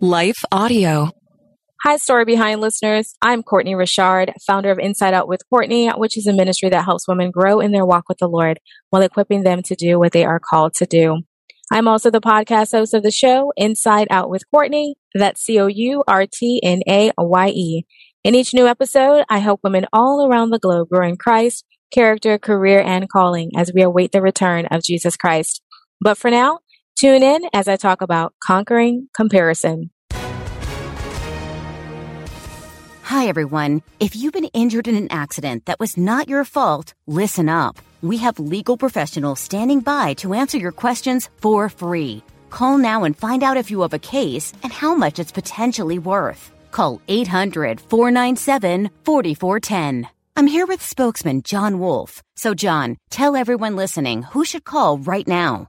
Life 0.00 0.44
Audio. 0.52 1.10
Hi, 1.82 1.96
Story 1.96 2.26
Behind 2.26 2.60
listeners. 2.60 3.14
I'm 3.22 3.42
Courtnaye 3.42 3.78
Richard, 3.78 4.30
founder 4.46 4.70
of 4.70 4.78
Inside 4.78 5.14
Out 5.14 5.26
with 5.26 5.40
Courtnaye, 5.50 5.98
which 5.98 6.18
is 6.18 6.26
a 6.26 6.34
ministry 6.34 6.68
that 6.68 6.84
helps 6.84 7.08
women 7.08 7.30
grow 7.30 7.60
in 7.60 7.72
their 7.72 7.86
walk 7.86 8.04
with 8.06 8.18
the 8.18 8.28
Lord 8.28 8.60
while 8.90 9.00
equipping 9.00 9.42
them 9.42 9.62
to 9.62 9.74
do 9.74 9.98
what 9.98 10.12
they 10.12 10.24
are 10.24 10.38
called 10.38 10.74
to 10.74 10.86
do. 10.86 11.22
I'm 11.72 11.88
also 11.88 12.10
the 12.10 12.20
podcast 12.20 12.72
host 12.72 12.92
of 12.92 13.02
the 13.02 13.10
show, 13.10 13.52
Inside 13.56 14.08
Out 14.10 14.28
with 14.28 14.42
Courtnaye. 14.54 14.94
That's 15.14 15.40
C 15.40 15.58
O 15.58 15.66
U 15.66 16.04
R 16.06 16.26
T 16.26 16.60
N 16.62 16.82
A 16.86 17.10
Y 17.16 17.48
E. 17.48 17.86
In 18.22 18.34
each 18.34 18.52
new 18.52 18.66
episode, 18.66 19.24
I 19.30 19.38
help 19.38 19.60
women 19.64 19.86
all 19.94 20.26
around 20.26 20.50
the 20.50 20.58
globe 20.58 20.88
grow 20.90 21.08
in 21.08 21.16
Christ, 21.16 21.64
character, 21.90 22.36
career, 22.38 22.82
and 22.82 23.08
calling 23.08 23.52
as 23.56 23.72
we 23.74 23.80
await 23.80 24.12
the 24.12 24.20
return 24.20 24.66
of 24.66 24.82
Jesus 24.82 25.16
Christ. 25.16 25.62
But 26.00 26.18
for 26.18 26.30
now, 26.30 26.58
tune 26.96 27.22
in 27.22 27.42
as 27.52 27.68
I 27.68 27.76
talk 27.76 28.00
about 28.02 28.34
conquering 28.42 29.08
comparison. 29.14 29.90
Hi, 33.02 33.28
everyone. 33.28 33.82
If 34.00 34.16
you've 34.16 34.32
been 34.32 34.50
injured 34.52 34.88
in 34.88 34.96
an 34.96 35.12
accident 35.12 35.66
that 35.66 35.78
was 35.78 35.96
not 35.96 36.28
your 36.28 36.44
fault, 36.44 36.92
listen 37.06 37.48
up. 37.48 37.78
We 38.02 38.16
have 38.18 38.38
legal 38.38 38.76
professionals 38.76 39.40
standing 39.40 39.80
by 39.80 40.14
to 40.14 40.34
answer 40.34 40.58
your 40.58 40.72
questions 40.72 41.30
for 41.40 41.68
free. 41.68 42.22
Call 42.50 42.78
now 42.78 43.04
and 43.04 43.16
find 43.16 43.42
out 43.42 43.56
if 43.56 43.70
you 43.70 43.82
have 43.82 43.94
a 43.94 43.98
case 43.98 44.52
and 44.62 44.72
how 44.72 44.94
much 44.94 45.18
it's 45.18 45.32
potentially 45.32 45.98
worth. 45.98 46.50
Call 46.72 47.00
800 47.08 47.80
497 47.80 48.90
4410. 49.04 50.08
I'm 50.36 50.46
here 50.46 50.66
with 50.66 50.82
spokesman 50.82 51.42
John 51.42 51.78
Wolf. 51.78 52.22
So, 52.36 52.54
John, 52.54 52.96
tell 53.10 53.36
everyone 53.36 53.76
listening 53.76 54.24
who 54.24 54.44
should 54.44 54.64
call 54.64 54.98
right 54.98 55.26
now. 55.26 55.68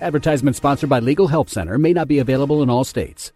Advertisement 0.00 0.56
sponsored 0.56 0.90
by 0.90 1.00
Legal 1.00 1.28
Help 1.28 1.48
Center 1.48 1.78
may 1.78 1.92
not 1.92 2.08
be 2.08 2.18
available 2.18 2.62
in 2.62 2.70
all 2.70 2.84
states. 2.84 3.32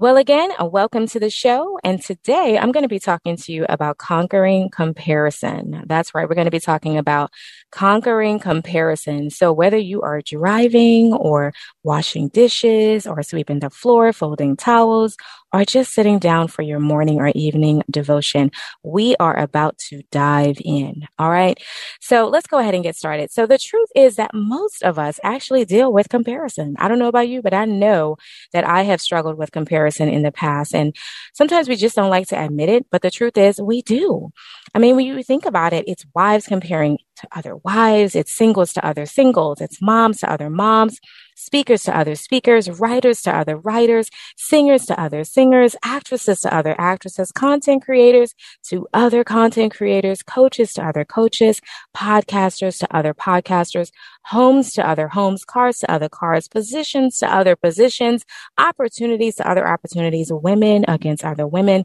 Well, 0.00 0.16
again, 0.16 0.50
welcome 0.58 1.06
to 1.08 1.20
the 1.20 1.28
show. 1.28 1.78
And 1.84 2.02
today 2.02 2.56
I'm 2.56 2.72
going 2.72 2.84
to 2.84 2.88
be 2.88 2.98
talking 2.98 3.36
to 3.36 3.52
you 3.52 3.66
about 3.68 3.98
conquering 3.98 4.70
comparison. 4.70 5.84
That's 5.84 6.14
right. 6.14 6.26
We're 6.26 6.36
going 6.36 6.46
to 6.46 6.50
be 6.50 6.58
talking 6.58 6.96
about 6.96 7.30
conquering 7.70 8.38
comparison. 8.38 9.28
So 9.28 9.52
whether 9.52 9.76
you 9.76 10.00
are 10.00 10.22
driving 10.22 11.12
or 11.12 11.52
washing 11.82 12.28
dishes 12.28 13.06
or 13.06 13.22
sweeping 13.22 13.60
the 13.60 13.68
floor, 13.68 14.14
folding 14.14 14.56
towels, 14.56 15.18
or 15.52 15.64
just 15.64 15.92
sitting 15.92 16.18
down 16.18 16.48
for 16.48 16.62
your 16.62 16.78
morning 16.78 17.20
or 17.20 17.32
evening 17.34 17.82
devotion, 17.90 18.50
we 18.82 19.16
are 19.16 19.36
about 19.36 19.78
to 19.88 20.02
dive 20.10 20.58
in. 20.64 21.06
All 21.18 21.30
right. 21.30 21.58
So 22.00 22.28
let's 22.28 22.46
go 22.46 22.58
ahead 22.58 22.74
and 22.74 22.82
get 22.82 22.96
started. 22.96 23.30
So 23.30 23.46
the 23.46 23.58
truth 23.58 23.88
is 23.94 24.16
that 24.16 24.30
most 24.34 24.82
of 24.82 24.98
us 24.98 25.18
actually 25.22 25.64
deal 25.64 25.92
with 25.92 26.08
comparison. 26.08 26.76
I 26.78 26.88
don't 26.88 26.98
know 26.98 27.08
about 27.08 27.28
you, 27.28 27.42
but 27.42 27.54
I 27.54 27.64
know 27.64 28.16
that 28.52 28.66
I 28.66 28.82
have 28.82 29.00
struggled 29.00 29.36
with 29.36 29.52
comparison 29.52 30.08
in 30.08 30.22
the 30.22 30.32
past. 30.32 30.74
And 30.74 30.94
sometimes 31.34 31.68
we 31.68 31.76
just 31.76 31.96
don't 31.96 32.10
like 32.10 32.28
to 32.28 32.42
admit 32.42 32.68
it, 32.68 32.86
but 32.90 33.02
the 33.02 33.10
truth 33.10 33.36
is 33.36 33.60
we 33.60 33.82
do. 33.82 34.30
I 34.74 34.78
mean, 34.78 34.94
when 34.94 35.06
you 35.06 35.22
think 35.22 35.46
about 35.46 35.72
it, 35.72 35.84
it's 35.88 36.06
wives 36.14 36.46
comparing 36.46 36.98
to 37.16 37.28
other 37.32 37.56
wives, 37.56 38.14
it's 38.14 38.32
singles 38.32 38.72
to 38.74 38.86
other 38.86 39.06
singles, 39.06 39.60
it's 39.60 39.82
moms 39.82 40.20
to 40.20 40.30
other 40.30 40.48
moms, 40.48 41.00
speakers 41.40 41.84
to 41.84 41.96
other 41.96 42.14
speakers, 42.14 42.68
writers 42.80 43.22
to 43.22 43.34
other 43.34 43.56
writers, 43.56 44.10
singers 44.36 44.86
to 44.86 45.00
other 45.00 45.24
singers, 45.24 45.74
actresses 45.82 46.40
to 46.40 46.54
other 46.54 46.74
actresses, 46.78 47.32
content 47.32 47.84
creators 47.84 48.34
to 48.64 48.86
other 48.92 49.24
content 49.24 49.74
creators, 49.74 50.22
coaches 50.22 50.72
to 50.74 50.84
other 50.84 51.04
coaches, 51.04 51.60
podcasters 51.96 52.78
to 52.78 52.96
other 52.96 53.14
podcasters, 53.14 53.90
homes 54.26 54.72
to 54.74 54.86
other 54.86 55.08
homes, 55.08 55.44
cars 55.44 55.78
to 55.78 55.90
other 55.90 56.08
cars, 56.08 56.46
positions 56.48 57.18
to 57.18 57.26
other 57.26 57.56
positions, 57.56 58.24
opportunities 58.58 59.36
to 59.36 59.48
other 59.48 59.66
opportunities, 59.66 60.30
women 60.32 60.84
against 60.88 61.24
other 61.24 61.46
women. 61.46 61.84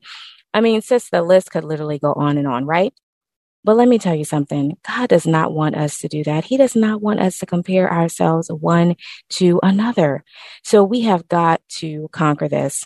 I 0.54 0.62
mean, 0.62 0.82
sis, 0.82 1.10
the 1.10 1.22
list 1.22 1.52
could 1.52 1.64
literally 1.64 2.00
go 2.00 2.14
on 2.14 2.38
and 2.38 2.48
on, 2.48 2.66
right? 2.66 2.94
But 3.66 3.78
let 3.78 3.88
me 3.88 3.98
tell 3.98 4.14
you 4.14 4.26
something. 4.26 4.78
God 4.88 5.10
does 5.10 5.26
not 5.26 5.52
want 5.52 5.76
us 5.76 5.98
to 6.00 6.08
do 6.08 6.24
that. 6.26 6.44
He 6.46 6.56
does 6.56 6.76
not 6.76 7.02
want 7.02 7.20
us 7.20 7.40
to 7.40 7.48
compare 7.48 7.92
ourselves 7.92 8.48
one 8.50 8.96
to 9.32 9.60
another. 9.64 10.24
So 10.64 10.84
we 10.84 11.02
have 11.02 11.28
got 11.28 11.62
to 11.80 12.08
conquer 12.12 12.48
this. 12.48 12.86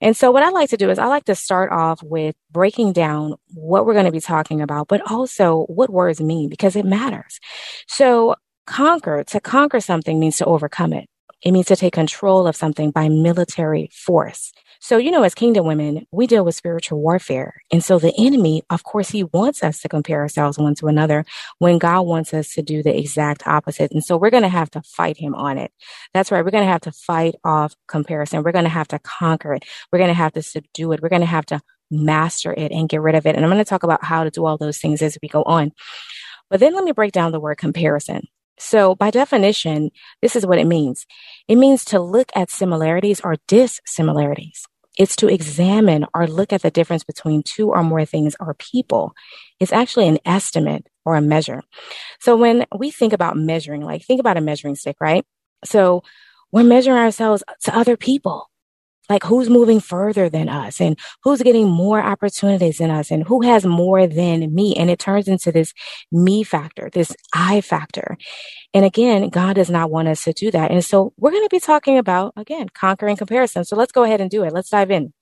And 0.00 0.16
so 0.16 0.30
what 0.30 0.42
I 0.42 0.48
like 0.48 0.70
to 0.70 0.78
do 0.78 0.88
is 0.88 0.98
I 0.98 1.06
like 1.06 1.26
to 1.26 1.34
start 1.34 1.70
off 1.72 2.02
with 2.02 2.34
breaking 2.50 2.94
down 2.94 3.34
what 3.52 3.84
we're 3.84 3.92
going 3.92 4.06
to 4.06 4.12
be 4.12 4.20
talking 4.20 4.62
about, 4.62 4.88
but 4.88 5.02
also 5.10 5.64
what 5.64 5.90
words 5.90 6.22
mean 6.22 6.48
because 6.48 6.74
it 6.74 6.86
matters. 6.86 7.38
So 7.86 8.36
conquer, 8.66 9.24
to 9.24 9.40
conquer 9.40 9.80
something 9.80 10.18
means 10.18 10.38
to 10.38 10.46
overcome 10.46 10.94
it. 10.94 11.06
It 11.42 11.52
means 11.52 11.66
to 11.66 11.76
take 11.76 11.92
control 11.92 12.46
of 12.46 12.56
something 12.56 12.90
by 12.92 13.10
military 13.10 13.90
force. 13.92 14.54
So, 14.84 14.98
you 14.98 15.10
know, 15.10 15.22
as 15.22 15.34
kingdom 15.34 15.64
women, 15.64 16.06
we 16.10 16.26
deal 16.26 16.44
with 16.44 16.54
spiritual 16.54 17.00
warfare. 17.00 17.62
And 17.72 17.82
so 17.82 17.98
the 17.98 18.12
enemy, 18.18 18.64
of 18.68 18.84
course, 18.84 19.08
he 19.08 19.24
wants 19.24 19.62
us 19.62 19.80
to 19.80 19.88
compare 19.88 20.20
ourselves 20.20 20.58
one 20.58 20.74
to 20.74 20.88
another 20.88 21.24
when 21.58 21.78
God 21.78 22.02
wants 22.02 22.34
us 22.34 22.52
to 22.52 22.60
do 22.60 22.82
the 22.82 22.94
exact 22.94 23.46
opposite. 23.46 23.92
And 23.92 24.04
so 24.04 24.18
we're 24.18 24.28
going 24.28 24.42
to 24.42 24.48
have 24.50 24.70
to 24.72 24.82
fight 24.82 25.16
him 25.16 25.34
on 25.34 25.56
it. 25.56 25.72
That's 26.12 26.30
right. 26.30 26.44
We're 26.44 26.50
going 26.50 26.66
to 26.66 26.70
have 26.70 26.82
to 26.82 26.92
fight 26.92 27.34
off 27.44 27.74
comparison. 27.88 28.42
We're 28.42 28.52
going 28.52 28.66
to 28.66 28.68
have 28.68 28.88
to 28.88 28.98
conquer 28.98 29.54
it. 29.54 29.64
We're 29.90 30.00
going 30.00 30.08
to 30.08 30.14
have 30.14 30.34
to 30.34 30.42
subdue 30.42 30.92
it. 30.92 31.00
We're 31.00 31.08
going 31.08 31.22
to 31.22 31.26
have 31.26 31.46
to 31.46 31.62
master 31.90 32.52
it 32.52 32.70
and 32.70 32.86
get 32.86 33.00
rid 33.00 33.14
of 33.14 33.24
it. 33.24 33.36
And 33.36 33.42
I'm 33.42 33.50
going 33.50 33.64
to 33.64 33.68
talk 33.68 33.84
about 33.84 34.04
how 34.04 34.22
to 34.22 34.30
do 34.30 34.44
all 34.44 34.58
those 34.58 34.76
things 34.76 35.00
as 35.00 35.16
we 35.22 35.28
go 35.28 35.44
on. 35.44 35.72
But 36.50 36.60
then 36.60 36.74
let 36.74 36.84
me 36.84 36.92
break 36.92 37.12
down 37.12 37.32
the 37.32 37.40
word 37.40 37.56
comparison. 37.56 38.28
So, 38.58 38.94
by 38.94 39.10
definition, 39.10 39.92
this 40.20 40.36
is 40.36 40.44
what 40.44 40.58
it 40.58 40.66
means 40.66 41.06
it 41.48 41.56
means 41.56 41.86
to 41.86 42.00
look 42.00 42.30
at 42.36 42.50
similarities 42.50 43.22
or 43.24 43.36
dissimilarities. 43.48 44.66
It's 44.98 45.16
to 45.16 45.28
examine 45.28 46.06
or 46.14 46.26
look 46.26 46.52
at 46.52 46.62
the 46.62 46.70
difference 46.70 47.04
between 47.04 47.42
two 47.42 47.70
or 47.70 47.82
more 47.82 48.04
things 48.04 48.36
or 48.38 48.54
people. 48.54 49.12
It's 49.60 49.72
actually 49.72 50.08
an 50.08 50.18
estimate 50.24 50.86
or 51.04 51.16
a 51.16 51.20
measure. 51.20 51.62
So, 52.20 52.36
when 52.36 52.66
we 52.76 52.90
think 52.90 53.12
about 53.12 53.36
measuring, 53.36 53.82
like 53.82 54.04
think 54.04 54.20
about 54.20 54.36
a 54.36 54.40
measuring 54.40 54.76
stick, 54.76 54.96
right? 55.00 55.24
So, 55.64 56.02
we're 56.52 56.64
measuring 56.64 56.98
ourselves 56.98 57.42
to 57.64 57.76
other 57.76 57.96
people 57.96 58.48
like 59.08 59.22
who's 59.22 59.50
moving 59.50 59.80
further 59.80 60.28
than 60.28 60.48
us 60.48 60.80
and 60.80 60.98
who's 61.22 61.42
getting 61.42 61.68
more 61.68 62.02
opportunities 62.02 62.78
than 62.78 62.90
us 62.90 63.10
and 63.10 63.26
who 63.26 63.42
has 63.42 63.66
more 63.66 64.06
than 64.06 64.54
me. 64.54 64.74
And 64.76 64.90
it 64.90 64.98
turns 64.98 65.28
into 65.28 65.52
this 65.52 65.72
me 66.10 66.42
factor, 66.42 66.88
this 66.92 67.14
I 67.34 67.60
factor. 67.60 68.16
And 68.72 68.84
again, 68.84 69.28
God 69.28 69.54
does 69.54 69.70
not 69.70 69.90
want 69.90 70.08
us 70.08 70.24
to 70.24 70.32
do 70.32 70.50
that. 70.50 70.70
And 70.70 70.84
so 70.84 71.12
we're 71.18 71.32
going 71.32 71.44
to 71.44 71.54
be 71.54 71.60
talking 71.60 71.98
about, 71.98 72.32
again, 72.36 72.68
conquering 72.70 73.16
comparison. 73.16 73.64
So 73.64 73.76
let's 73.76 73.92
go 73.92 74.04
ahead 74.04 74.20
and 74.20 74.30
do 74.30 74.42
it. 74.44 74.52
Let's 74.52 74.70
dive 74.70 74.90
in. 74.90 75.12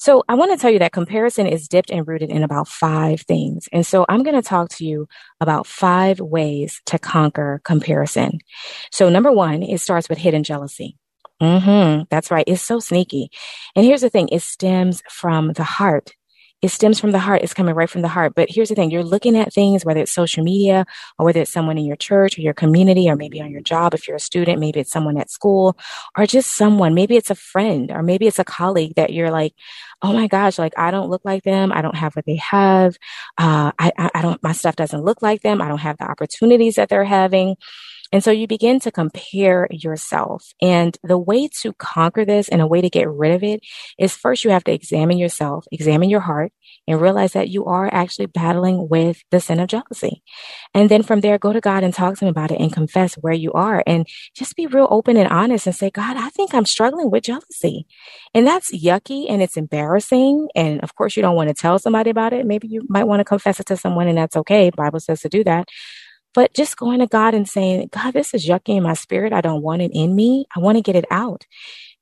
So 0.00 0.24
I 0.30 0.34
want 0.34 0.50
to 0.50 0.56
tell 0.56 0.70
you 0.70 0.78
that 0.78 0.92
comparison 0.92 1.46
is 1.46 1.68
dipped 1.68 1.90
and 1.90 2.08
rooted 2.08 2.30
in 2.30 2.42
about 2.42 2.68
five 2.68 3.20
things. 3.20 3.68
And 3.70 3.86
so 3.86 4.06
I'm 4.08 4.22
going 4.22 4.34
to 4.34 4.48
talk 4.48 4.70
to 4.70 4.84
you 4.86 5.06
about 5.42 5.66
five 5.66 6.20
ways 6.20 6.80
to 6.86 6.98
conquer 6.98 7.60
comparison. 7.64 8.38
So 8.90 9.10
number 9.10 9.30
one, 9.30 9.62
it 9.62 9.78
starts 9.78 10.08
with 10.08 10.16
hidden 10.16 10.42
jealousy. 10.42 10.96
Mm-hmm. 11.40 12.02
That's 12.10 12.30
right. 12.30 12.44
It's 12.46 12.62
so 12.62 12.80
sneaky. 12.80 13.30
And 13.74 13.84
here's 13.84 14.02
the 14.02 14.10
thing. 14.10 14.28
It 14.30 14.42
stems 14.42 15.02
from 15.10 15.52
the 15.54 15.64
heart. 15.64 16.12
It 16.62 16.68
stems 16.68 17.00
from 17.00 17.12
the 17.12 17.18
heart. 17.18 17.40
It's 17.42 17.54
coming 17.54 17.74
right 17.74 17.88
from 17.88 18.02
the 18.02 18.08
heart. 18.08 18.34
But 18.36 18.50
here's 18.50 18.68
the 18.68 18.74
thing. 18.74 18.90
You're 18.90 19.02
looking 19.02 19.34
at 19.34 19.50
things, 19.50 19.82
whether 19.82 20.00
it's 20.00 20.12
social 20.12 20.44
media 20.44 20.84
or 21.18 21.24
whether 21.24 21.40
it's 21.40 21.50
someone 21.50 21.78
in 21.78 21.86
your 21.86 21.96
church 21.96 22.36
or 22.36 22.42
your 22.42 22.52
community 22.52 23.08
or 23.08 23.16
maybe 23.16 23.40
on 23.40 23.50
your 23.50 23.62
job. 23.62 23.94
If 23.94 24.06
you're 24.06 24.18
a 24.18 24.20
student, 24.20 24.60
maybe 24.60 24.80
it's 24.80 24.90
someone 24.92 25.16
at 25.16 25.30
school 25.30 25.78
or 26.18 26.26
just 26.26 26.50
someone, 26.54 26.92
maybe 26.92 27.16
it's 27.16 27.30
a 27.30 27.34
friend 27.34 27.90
or 27.90 28.02
maybe 28.02 28.26
it's 28.26 28.38
a 28.38 28.44
colleague 28.44 28.94
that 28.96 29.14
you're 29.14 29.30
like, 29.30 29.54
Oh 30.02 30.12
my 30.12 30.26
gosh, 30.26 30.58
like 30.58 30.74
I 30.78 30.90
don't 30.90 31.08
look 31.08 31.22
like 31.24 31.44
them. 31.44 31.72
I 31.72 31.80
don't 31.80 31.96
have 31.96 32.14
what 32.14 32.26
they 32.26 32.36
have. 32.36 32.96
Uh, 33.38 33.72
I, 33.78 33.92
I, 33.96 34.10
I 34.16 34.22
don't, 34.22 34.42
my 34.42 34.52
stuff 34.52 34.76
doesn't 34.76 35.02
look 35.04 35.22
like 35.22 35.40
them. 35.40 35.62
I 35.62 35.68
don't 35.68 35.78
have 35.78 35.96
the 35.96 36.10
opportunities 36.10 36.74
that 36.74 36.90
they're 36.90 37.04
having 37.04 37.56
And 38.12 38.24
so 38.24 38.30
you 38.30 38.46
begin 38.46 38.80
to 38.80 38.90
compare 38.90 39.68
yourself. 39.70 40.52
And 40.60 40.96
the 41.02 41.18
way 41.18 41.48
to 41.62 41.72
conquer 41.74 42.24
this 42.24 42.48
and 42.48 42.60
a 42.60 42.66
way 42.66 42.80
to 42.80 42.90
get 42.90 43.08
rid 43.08 43.32
of 43.32 43.42
it 43.42 43.60
is 43.98 44.16
first 44.16 44.44
you 44.44 44.50
have 44.50 44.64
to 44.64 44.72
examine 44.72 45.18
yourself, 45.18 45.64
examine 45.70 46.10
your 46.10 46.20
heart, 46.20 46.52
and 46.88 47.00
realize 47.00 47.32
that 47.32 47.48
you 47.48 47.66
are 47.66 47.88
actually 47.92 48.26
battling 48.26 48.88
with 48.88 49.22
the 49.30 49.40
sin 49.40 49.60
of 49.60 49.68
jealousy. 49.68 50.22
And 50.74 50.88
then 50.88 51.02
from 51.02 51.20
there, 51.20 51.38
go 51.38 51.52
to 51.52 51.60
God 51.60 51.84
and 51.84 51.94
talk 51.94 52.16
to 52.18 52.24
him 52.24 52.30
about 52.30 52.50
it 52.50 52.60
and 52.60 52.72
confess 52.72 53.14
where 53.14 53.32
you 53.32 53.52
are 53.52 53.82
and 53.86 54.06
just 54.34 54.56
be 54.56 54.66
real 54.66 54.88
open 54.90 55.16
and 55.16 55.28
honest 55.28 55.66
and 55.66 55.76
say, 55.76 55.90
God, 55.90 56.16
I 56.16 56.30
think 56.30 56.54
I'm 56.54 56.66
struggling 56.66 57.10
with 57.10 57.24
jealousy. 57.24 57.86
And 58.34 58.46
that's 58.46 58.72
yucky 58.72 59.26
and 59.28 59.42
it's 59.42 59.56
embarrassing. 59.56 60.48
And 60.54 60.80
of 60.82 60.94
course, 60.94 61.16
you 61.16 61.22
don't 61.22 61.36
want 61.36 61.48
to 61.48 61.54
tell 61.54 61.78
somebody 61.78 62.10
about 62.10 62.32
it. 62.32 62.46
Maybe 62.46 62.68
you 62.68 62.82
might 62.88 63.04
want 63.04 63.20
to 63.20 63.24
confess 63.24 63.60
it 63.60 63.66
to 63.66 63.76
someone 63.76 64.08
and 64.08 64.18
that's 64.18 64.36
okay. 64.36 64.70
Bible 64.70 65.00
says 65.00 65.20
to 65.20 65.28
do 65.28 65.44
that. 65.44 65.68
But 66.34 66.54
just 66.54 66.76
going 66.76 67.00
to 67.00 67.06
God 67.06 67.34
and 67.34 67.48
saying, 67.48 67.88
God, 67.92 68.12
this 68.12 68.34
is 68.34 68.46
yucky 68.46 68.76
in 68.76 68.82
my 68.82 68.94
spirit. 68.94 69.32
I 69.32 69.40
don't 69.40 69.62
want 69.62 69.82
it 69.82 69.90
in 69.94 70.14
me. 70.14 70.46
I 70.54 70.60
want 70.60 70.76
to 70.78 70.82
get 70.82 70.96
it 70.96 71.06
out. 71.10 71.46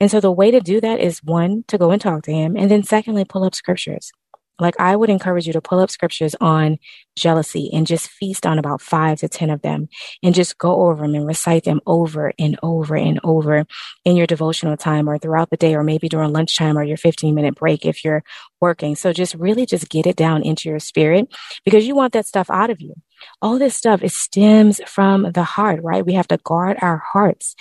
And 0.00 0.10
so 0.10 0.20
the 0.20 0.32
way 0.32 0.50
to 0.50 0.60
do 0.60 0.80
that 0.80 1.00
is 1.00 1.22
one, 1.22 1.64
to 1.68 1.78
go 1.78 1.90
and 1.90 2.00
talk 2.00 2.22
to 2.24 2.32
him. 2.32 2.56
And 2.56 2.70
then 2.70 2.82
secondly, 2.82 3.24
pull 3.24 3.44
up 3.44 3.54
scriptures. 3.54 4.12
Like 4.60 4.74
I 4.80 4.96
would 4.96 5.10
encourage 5.10 5.46
you 5.46 5.52
to 5.52 5.60
pull 5.60 5.78
up 5.78 5.90
scriptures 5.90 6.34
on 6.40 6.78
jealousy 7.16 7.70
and 7.72 7.86
just 7.86 8.10
feast 8.10 8.44
on 8.44 8.58
about 8.58 8.82
five 8.82 9.18
to 9.20 9.28
10 9.28 9.50
of 9.50 9.62
them 9.62 9.88
and 10.22 10.34
just 10.34 10.58
go 10.58 10.88
over 10.88 11.02
them 11.02 11.14
and 11.14 11.26
recite 11.26 11.64
them 11.64 11.80
over 11.86 12.32
and 12.38 12.58
over 12.62 12.96
and 12.96 13.20
over 13.22 13.66
in 14.04 14.16
your 14.16 14.26
devotional 14.26 14.76
time 14.76 15.08
or 15.08 15.18
throughout 15.18 15.50
the 15.50 15.56
day 15.56 15.74
or 15.74 15.84
maybe 15.84 16.08
during 16.08 16.32
lunchtime 16.32 16.76
or 16.76 16.82
your 16.82 16.96
15 16.96 17.34
minute 17.34 17.54
break 17.54 17.86
if 17.86 18.04
you're 18.04 18.24
working. 18.60 18.96
So 18.96 19.12
just 19.12 19.34
really 19.34 19.64
just 19.64 19.88
get 19.88 20.06
it 20.06 20.16
down 20.16 20.42
into 20.42 20.68
your 20.68 20.80
spirit 20.80 21.28
because 21.64 21.86
you 21.86 21.94
want 21.94 22.12
that 22.14 22.26
stuff 22.26 22.50
out 22.50 22.70
of 22.70 22.80
you. 22.80 22.94
All 23.42 23.58
this 23.58 23.76
stuff, 23.76 24.02
it 24.02 24.12
stems 24.12 24.80
from 24.86 25.32
the 25.32 25.44
heart, 25.44 25.80
right? 25.82 26.04
We 26.04 26.14
have 26.14 26.28
to 26.28 26.38
guard 26.38 26.78
our 26.80 26.98
hearts 26.98 27.54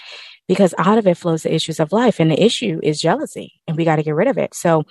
because 0.47 0.73
out 0.77 0.97
of 0.97 1.07
it 1.07 1.17
flows 1.17 1.43
the 1.43 1.53
issues 1.53 1.79
of 1.79 1.91
life. 1.91 2.19
And 2.19 2.31
the 2.31 2.41
issue 2.41 2.79
is 2.81 3.01
jealousy, 3.01 3.53
and 3.67 3.75
we 3.75 3.85
got 3.85 3.97
to 3.97 4.03
get 4.03 4.15
rid 4.15 4.27
of 4.27 4.37
it. 4.37 4.53
So 4.53 4.83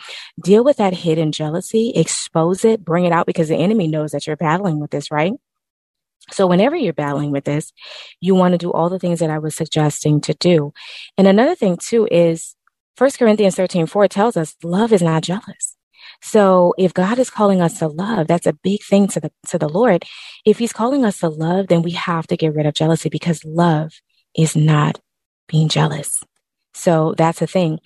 deal 0.42 0.64
with 0.64 0.76
that 0.76 0.92
hidden 0.92 1.32
jealousy, 1.32 1.92
expose 1.96 2.64
it, 2.64 2.84
bring 2.84 3.04
it 3.04 3.12
out 3.12 3.26
because 3.26 3.48
the 3.48 3.56
enemy 3.56 3.88
knows 3.88 4.12
that 4.12 4.26
you're 4.26 4.36
battling 4.36 4.80
with 4.80 4.90
this, 4.90 5.10
right? 5.10 5.32
So 6.30 6.46
whenever 6.46 6.76
you're 6.76 6.92
battling 6.92 7.30
with 7.30 7.44
this, 7.44 7.72
you 8.20 8.34
want 8.34 8.52
to 8.52 8.58
do 8.58 8.72
all 8.72 8.88
the 8.88 8.98
things 8.98 9.20
that 9.20 9.30
I 9.30 9.38
was 9.38 9.54
suggesting 9.54 10.20
to 10.22 10.34
do. 10.34 10.72
And 11.16 11.26
another 11.26 11.54
thing 11.54 11.76
too 11.76 12.08
is 12.10 12.56
1 12.98 13.10
Corinthians 13.18 13.54
13, 13.54 13.86
4 13.86 14.08
tells 14.08 14.36
us 14.36 14.56
love 14.62 14.92
is 14.92 15.02
not 15.02 15.22
jealous. 15.22 15.75
So 16.22 16.74
if 16.78 16.94
God 16.94 17.18
is 17.18 17.30
calling 17.30 17.60
us 17.60 17.78
to 17.78 17.88
love, 17.88 18.26
that's 18.26 18.46
a 18.46 18.52
big 18.52 18.82
thing 18.82 19.08
to 19.08 19.20
the 19.20 19.32
to 19.48 19.58
the 19.58 19.68
Lord. 19.68 20.04
If 20.44 20.58
he's 20.58 20.72
calling 20.72 21.04
us 21.04 21.20
to 21.20 21.28
love, 21.28 21.68
then 21.68 21.82
we 21.82 21.92
have 21.92 22.26
to 22.28 22.36
get 22.36 22.54
rid 22.54 22.66
of 22.66 22.74
jealousy 22.74 23.08
because 23.08 23.44
love 23.44 23.92
is 24.36 24.56
not 24.56 25.00
being 25.48 25.68
jealous. 25.68 26.22
So 26.74 27.14
that's 27.16 27.40
a 27.40 27.46
thing. 27.46 27.78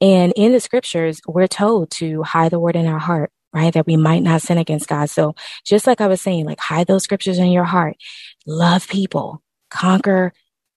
And 0.00 0.32
in 0.34 0.52
the 0.52 0.60
scriptures, 0.60 1.20
we're 1.26 1.46
told 1.46 1.90
to 1.92 2.22
hide 2.22 2.52
the 2.52 2.60
word 2.60 2.76
in 2.76 2.86
our 2.86 2.98
heart, 2.98 3.30
right? 3.52 3.72
That 3.72 3.86
we 3.86 3.96
might 3.96 4.22
not 4.22 4.42
sin 4.42 4.58
against 4.58 4.88
God. 4.88 5.10
So 5.10 5.34
just 5.64 5.86
like 5.86 6.00
I 6.00 6.06
was 6.06 6.20
saying, 6.20 6.46
like 6.46 6.60
hide 6.60 6.86
those 6.86 7.04
scriptures 7.04 7.38
in 7.38 7.50
your 7.50 7.64
heart, 7.64 7.96
love 8.46 8.88
people, 8.88 9.42
conquer 9.70 10.32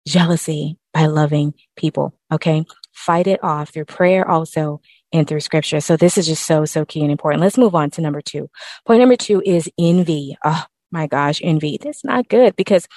jealousy 0.06 0.78
by 0.94 1.06
loving 1.06 1.54
people. 1.76 2.14
Okay. 2.32 2.66
Fight 2.92 3.28
it 3.28 3.44
off 3.44 3.70
through 3.70 3.86
prayer 3.86 4.30
also 4.30 4.82
and 5.14 5.28
through 5.28 5.40
scripture. 5.40 5.80
So 5.80 5.96
this 5.96 6.18
is 6.18 6.28
just 6.28 6.46
so, 6.46 6.66
so 6.66 6.84
key 6.84 7.02
and 7.02 7.12
important. 7.12 7.42
Let's 7.42 7.58
move 7.58 7.76
on 7.76 7.92
to 7.92 8.02
number 8.02 8.22
two. 8.22 8.50
Point 8.86 9.00
number 9.00 9.16
two 9.16 9.42
is 9.46 9.70
envy. 9.80 10.36
Oh 10.44 10.66
my 10.92 11.08
gosh, 11.08 11.40
envy. 11.44 11.78
That's 11.82 12.04
not 12.04 12.28
good 12.28 12.56
because 12.56 12.88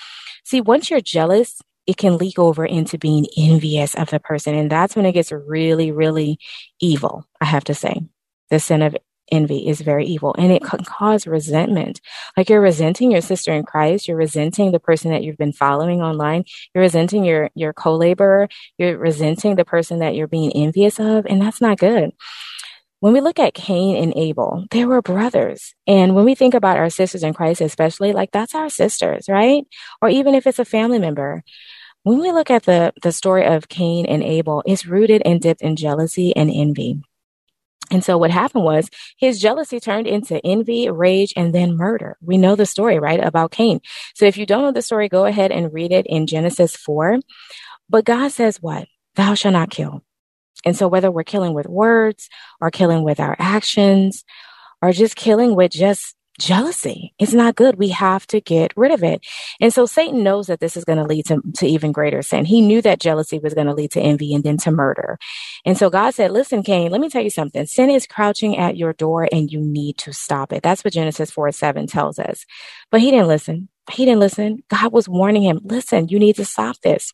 see, 0.44 0.60
once 0.60 0.90
you're 0.90 1.00
jealous, 1.00 1.60
it 1.86 1.96
can 1.96 2.18
leak 2.18 2.38
over 2.38 2.66
into 2.66 2.98
being 2.98 3.26
envious 3.38 3.94
of 3.94 4.10
the 4.10 4.18
person. 4.18 4.54
And 4.54 4.70
that's 4.70 4.96
when 4.96 5.06
it 5.06 5.12
gets 5.12 5.30
really, 5.30 5.92
really 5.92 6.38
evil, 6.80 7.24
I 7.40 7.44
have 7.44 7.64
to 7.64 7.74
say. 7.74 8.02
The 8.50 8.58
sin 8.60 8.82
of 8.82 8.96
envy 9.30 9.68
is 9.68 9.80
very 9.80 10.06
evil 10.06 10.34
and 10.38 10.52
it 10.52 10.62
can 10.62 10.84
cause 10.84 11.26
resentment. 11.26 12.00
Like 12.36 12.48
you're 12.48 12.60
resenting 12.60 13.10
your 13.10 13.20
sister 13.20 13.52
in 13.52 13.64
Christ, 13.64 14.08
you're 14.08 14.16
resenting 14.16 14.72
the 14.72 14.80
person 14.80 15.10
that 15.10 15.22
you've 15.22 15.38
been 15.38 15.52
following 15.52 16.02
online, 16.02 16.44
you're 16.74 16.82
resenting 16.82 17.24
your, 17.24 17.50
your 17.54 17.72
co-laborer, 17.72 18.48
you're 18.78 18.98
resenting 18.98 19.56
the 19.56 19.64
person 19.64 20.00
that 20.00 20.14
you're 20.14 20.26
being 20.26 20.52
envious 20.52 20.98
of, 20.98 21.26
and 21.26 21.40
that's 21.40 21.60
not 21.60 21.78
good. 21.78 22.12
When 23.00 23.12
we 23.12 23.20
look 23.20 23.38
at 23.38 23.54
Cain 23.54 24.02
and 24.02 24.14
Abel, 24.16 24.64
they 24.70 24.86
were 24.86 25.02
brothers. 25.02 25.74
And 25.86 26.14
when 26.14 26.24
we 26.24 26.34
think 26.34 26.54
about 26.54 26.78
our 26.78 26.88
sisters 26.88 27.22
in 27.22 27.34
Christ, 27.34 27.60
especially, 27.60 28.12
like 28.12 28.30
that's 28.32 28.54
our 28.54 28.70
sisters, 28.70 29.26
right? 29.28 29.64
Or 30.00 30.08
even 30.08 30.34
if 30.34 30.46
it's 30.46 30.58
a 30.58 30.64
family 30.64 30.98
member, 30.98 31.44
when 32.04 32.20
we 32.20 32.32
look 32.32 32.50
at 32.50 32.62
the, 32.62 32.94
the 33.02 33.12
story 33.12 33.44
of 33.44 33.68
Cain 33.68 34.06
and 34.06 34.22
Abel, 34.22 34.62
it's 34.64 34.86
rooted 34.86 35.22
and 35.24 35.40
dipped 35.40 35.60
in 35.60 35.76
jealousy 35.76 36.34
and 36.34 36.50
envy. 36.50 37.02
And 37.90 38.02
so 38.02 38.18
what 38.18 38.30
happened 38.30 38.64
was 38.64 38.90
his 39.16 39.40
jealousy 39.40 39.78
turned 39.78 40.06
into 40.06 40.44
envy, 40.44 40.90
rage, 40.90 41.32
and 41.36 41.54
then 41.54 41.76
murder. 41.76 42.16
We 42.20 42.36
know 42.36 42.56
the 42.56 42.66
story, 42.66 42.98
right, 42.98 43.24
about 43.24 43.52
Cain. 43.52 43.80
So 44.14 44.24
if 44.26 44.36
you 44.36 44.46
don't 44.46 44.62
know 44.62 44.72
the 44.72 44.82
story, 44.82 45.08
go 45.08 45.24
ahead 45.24 45.52
and 45.52 45.72
read 45.72 45.92
it 45.92 46.06
in 46.06 46.26
Genesis 46.26 46.74
4. 46.76 47.20
But 47.88 48.04
God 48.04 48.32
says 48.32 48.60
what? 48.60 48.88
Thou 49.14 49.34
shalt 49.34 49.52
not 49.52 49.70
kill. 49.70 50.02
And 50.64 50.76
so 50.76 50.88
whether 50.88 51.10
we're 51.10 51.22
killing 51.22 51.54
with 51.54 51.68
words 51.68 52.28
or 52.60 52.70
killing 52.70 53.04
with 53.04 53.20
our 53.20 53.36
actions 53.38 54.24
or 54.82 54.92
just 54.92 55.14
killing 55.14 55.54
with 55.54 55.70
just 55.70 56.15
jealousy. 56.38 57.14
It's 57.18 57.32
not 57.32 57.56
good. 57.56 57.76
We 57.76 57.88
have 57.90 58.26
to 58.28 58.40
get 58.40 58.72
rid 58.76 58.92
of 58.92 59.02
it. 59.02 59.24
And 59.60 59.72
so 59.72 59.86
Satan 59.86 60.22
knows 60.22 60.46
that 60.46 60.60
this 60.60 60.76
is 60.76 60.84
going 60.84 60.98
to 60.98 61.04
lead 61.04 61.26
to, 61.26 61.42
to 61.56 61.66
even 61.66 61.92
greater 61.92 62.22
sin. 62.22 62.44
He 62.44 62.60
knew 62.60 62.82
that 62.82 63.00
jealousy 63.00 63.38
was 63.38 63.54
going 63.54 63.66
to 63.66 63.74
lead 63.74 63.92
to 63.92 64.00
envy 64.00 64.34
and 64.34 64.44
then 64.44 64.56
to 64.58 64.70
murder. 64.70 65.18
And 65.64 65.76
so 65.76 65.90
God 65.90 66.12
said, 66.14 66.30
listen, 66.30 66.62
Cain, 66.62 66.90
let 66.90 67.00
me 67.00 67.08
tell 67.08 67.22
you 67.22 67.30
something. 67.30 67.66
Sin 67.66 67.90
is 67.90 68.06
crouching 68.06 68.56
at 68.56 68.76
your 68.76 68.92
door 68.92 69.28
and 69.30 69.50
you 69.50 69.60
need 69.60 69.98
to 69.98 70.12
stop 70.12 70.52
it. 70.52 70.62
That's 70.62 70.84
what 70.84 70.94
Genesis 70.94 71.30
4 71.30 71.52
7 71.52 71.86
tells 71.86 72.18
us. 72.18 72.44
But 72.90 73.00
he 73.00 73.10
didn't 73.10 73.28
listen. 73.28 73.68
He 73.90 74.04
didn't 74.04 74.20
listen. 74.20 74.62
God 74.68 74.92
was 74.92 75.08
warning 75.08 75.42
him, 75.42 75.60
listen, 75.62 76.08
you 76.08 76.18
need 76.18 76.36
to 76.36 76.44
stop 76.44 76.76
this. 76.82 77.12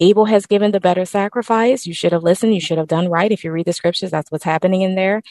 Abel 0.00 0.26
has 0.26 0.46
given 0.46 0.72
the 0.72 0.80
better 0.80 1.04
sacrifice. 1.04 1.86
You 1.86 1.94
should 1.94 2.12
have 2.12 2.22
listened. 2.22 2.54
You 2.54 2.60
should 2.60 2.78
have 2.78 2.86
done 2.86 3.08
right. 3.08 3.32
If 3.32 3.44
you 3.44 3.52
read 3.52 3.66
the 3.66 3.72
scriptures, 3.72 4.10
that's 4.10 4.30
what's 4.30 4.44
happening 4.44 4.82
in 4.82 4.94
there. 4.94 5.22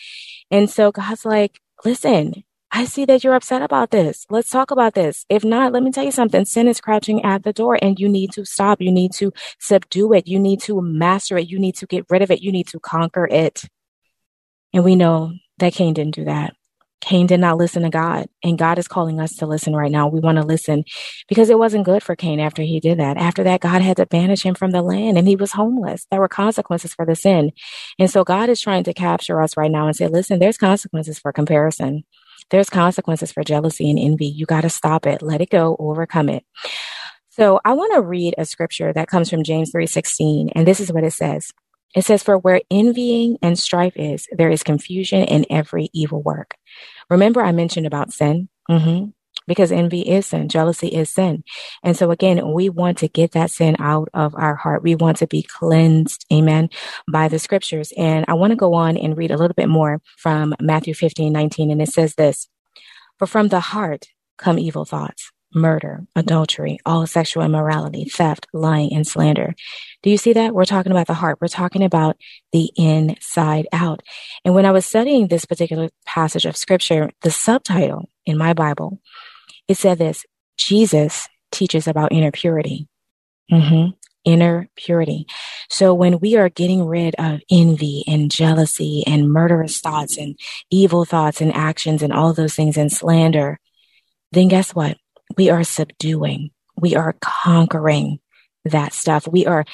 And 0.50 0.70
so 0.70 0.92
God's 0.92 1.26
like, 1.26 1.60
listen, 1.84 2.44
I 2.78 2.84
see 2.84 3.06
that 3.06 3.24
you're 3.24 3.36
upset 3.36 3.62
about 3.62 3.92
this. 3.92 4.26
Let's 4.30 4.50
talk 4.50 4.70
about 4.70 4.96
this. 4.96 5.26
If 5.30 5.46
not, 5.46 5.72
let 5.72 5.82
me 5.82 5.92
tell 5.92 6.04
you 6.04 6.12
something. 6.12 6.44
Sin 6.44 6.68
is 6.68 6.82
crouching 6.82 7.24
at 7.24 7.44
the 7.44 7.54
door 7.54 7.80
and 7.82 7.98
you 7.98 8.10
need 8.10 8.34
to 8.34 8.44
stop. 8.44 8.82
You 8.82 8.92
need 8.92 9.14
to 9.14 9.32
subdue 9.60 10.12
it. 10.12 10.28
You 10.28 10.40
need 10.40 10.62
to 10.64 10.82
master 10.82 11.38
it. 11.38 11.50
You 11.50 11.58
need 11.58 11.76
to 11.76 11.86
get 11.86 12.06
rid 12.10 12.22
of 12.22 12.32
it. 12.32 12.42
You 12.42 12.52
need 12.52 12.68
to 12.68 12.80
conquer 12.82 13.28
it. 13.32 13.64
And 14.74 14.84
we 14.84 14.98
know 14.98 15.32
that 15.60 15.72
Cain 15.72 15.94
didn't 15.94 16.16
do 16.16 16.26
that. 16.26 16.54
Cain 17.00 17.28
did 17.28 17.40
not 17.40 17.58
listen 17.58 17.84
to 17.84 17.90
God, 17.90 18.28
and 18.44 18.58
God 18.58 18.80
is 18.80 18.88
calling 18.88 19.20
us 19.20 19.36
to 19.36 19.46
listen 19.46 19.76
right 19.76 19.92
now. 19.92 20.08
We 20.08 20.20
want 20.20 20.38
to 20.40 20.44
listen 20.44 20.84
because 21.30 21.52
it 21.52 21.60
wasn't 21.60 21.86
good 21.86 22.02
for 22.02 22.16
Cain 22.16 22.40
after 22.40 22.64
he 22.64 22.80
did 22.80 23.00
that. 23.00 23.16
After 23.16 23.44
that, 23.44 23.62
God 23.62 23.84
had 23.84 23.98
to 23.98 24.08
banish 24.08 24.44
him 24.44 24.56
from 24.56 24.72
the 24.72 24.82
land 24.82 25.18
and 25.18 25.28
he 25.28 25.36
was 25.36 25.52
homeless. 25.52 26.08
There 26.10 26.20
were 26.20 26.28
consequences 26.28 26.94
for 26.94 27.06
the 27.06 27.16
sin. 27.16 27.52
And 28.00 28.10
so 28.10 28.24
God 28.24 28.50
is 28.50 28.60
trying 28.60 28.84
to 28.86 28.94
capture 28.94 29.42
us 29.42 29.56
right 29.56 29.72
now 29.72 29.86
and 29.86 29.96
say, 29.96 30.08
listen, 30.08 30.40
there's 30.40 30.58
consequences 30.58 31.20
for 31.20 31.32
comparison. 31.32 32.04
There's 32.52 32.70
consequences 32.70 33.32
for 33.32 33.44
jealousy 33.44 33.90
and 33.90 34.00
envy. 34.00 34.28
You 34.28 34.46
got 34.46 34.62
to 34.62 34.70
stop 34.70 35.06
it, 35.06 35.22
let 35.22 35.42
it 35.42 35.50
go, 35.50 35.76
overcome 35.80 36.30
it. 36.30 36.44
So 37.30 37.60
I 37.66 37.74
want 37.74 37.94
to 37.94 38.02
read 38.02 38.36
a 38.38 38.46
scripture 38.46 38.94
that 38.94 39.10
comes 39.10 39.30
from 39.30 39.44
James 39.44 39.72
3:16 39.72 40.52
and 40.56 40.66
this 40.66 40.80
is 40.80 40.92
what 40.92 41.04
it 41.04 41.14
says. 41.14 41.52
It 41.96 42.06
says 42.06 42.24
for 42.24 42.38
where 42.38 42.62
envying 42.70 43.38
and 43.42 43.58
strife 43.58 43.96
is 43.96 44.28
there 44.32 44.50
is 44.50 44.64
confusion 44.64 45.24
in 45.24 45.46
every 45.50 45.90
evil 45.94 46.22
work. 46.22 46.56
Remember 47.10 47.42
I 47.42 47.52
mentioned 47.52 47.88
about 47.88 48.14
sin? 48.14 48.50
Mm-hmm 48.70 49.10
because 49.48 49.72
envy 49.72 50.02
is 50.02 50.28
sin, 50.28 50.50
jealousy 50.50 50.88
is 50.88 51.10
sin. 51.10 51.44
And 51.84 51.96
so 51.98 52.12
again, 52.12 52.52
we 52.54 52.70
want 52.70 52.98
to 53.00 53.08
get 53.08 53.32
that 53.32 53.52
sin 53.52 53.76
out 53.80 54.10
of 54.14 54.36
our 54.36 54.56
heart. 54.56 54.84
We 54.84 54.96
want 54.96 55.18
to 55.18 55.28
be 55.28 55.44
cleansed, 55.44 56.26
amen, 56.32 56.70
by 57.12 57.28
the 57.28 57.40
scriptures. 57.40 57.94
And 57.98 58.26
I 58.28 58.34
want 58.34 58.52
to 58.52 58.58
go 58.58 58.74
on 58.74 58.98
and 58.98 59.18
read 59.18 59.32
a 59.32 59.38
little 59.38 59.56
bit 59.56 59.70
more 59.70 60.02
from 60.18 60.54
Matthew 60.60 60.94
15, 60.94 61.32
19. 61.32 61.72
And 61.72 61.82
it 61.82 61.90
says 61.90 62.16
this, 62.16 62.48
for 63.18 63.28
from 63.28 63.48
the 63.50 63.60
heart 63.60 64.08
come 64.38 64.60
evil 64.60 64.86
thoughts 64.86 65.32
murder, 65.56 66.06
adultery, 66.16 66.78
all 66.86 67.08
sexual 67.08 67.44
immorality, 67.44 68.06
theft, 68.06 68.46
lying, 68.54 68.94
and 68.94 69.08
slander. 69.08 69.56
Do 70.04 70.10
you 70.10 70.18
see 70.18 70.34
that? 70.34 70.54
We're 70.54 70.66
talking 70.66 70.92
about 70.92 71.08
the 71.08 71.14
heart. 71.14 71.40
We're 71.40 71.48
talking 71.48 71.82
about 71.82 72.18
the 72.52 72.70
inside 72.76 73.66
out. 73.72 74.04
And 74.44 74.54
when 74.54 74.66
I 74.66 74.72
was 74.72 74.86
studying 74.86 75.28
this 75.28 75.46
particular 75.46 75.90
passage 76.06 76.46
of 76.46 76.58
scripture, 76.58 77.10
the 77.22 77.32
subtitle 77.32 78.10
in 78.26 78.38
my 78.38 78.54
Bible 78.54 79.00
it 79.68 79.78
said 79.78 79.98
this 79.98 80.26
Jesus 80.58 81.28
teaches 81.52 81.88
about 81.88 82.12
inner 82.12 82.32
purity. 82.32 82.88
Mm-hmm. 83.52 83.92
Inner 84.26 84.70
purity. 84.76 85.28
So 85.70 85.94
when 85.94 86.20
we 86.20 86.36
are 86.36 86.50
getting 86.50 86.86
rid 86.86 87.16
of 87.20 87.42
envy 87.52 88.04
and 88.08 88.32
jealousy 88.32 89.04
and 89.06 89.32
murderous 89.32 89.80
thoughts 89.80 90.18
and 90.18 90.38
evil 90.72 91.06
thoughts 91.06 91.42
and 91.42 91.54
actions 91.54 92.02
and 92.02 92.12
all 92.12 92.34
those 92.34 92.56
things 92.56 92.76
and 92.76 92.92
slander, 92.92 93.60
then 94.32 94.48
guess 94.48 94.74
what? 94.74 94.98
We 95.38 95.50
are 95.50 95.64
subduing. 95.64 96.50
We 96.80 96.96
are 96.96 97.16
conquering 97.22 98.20
that 98.66 98.94
stuff. 98.94 99.28
We 99.28 99.46
are 99.46 99.66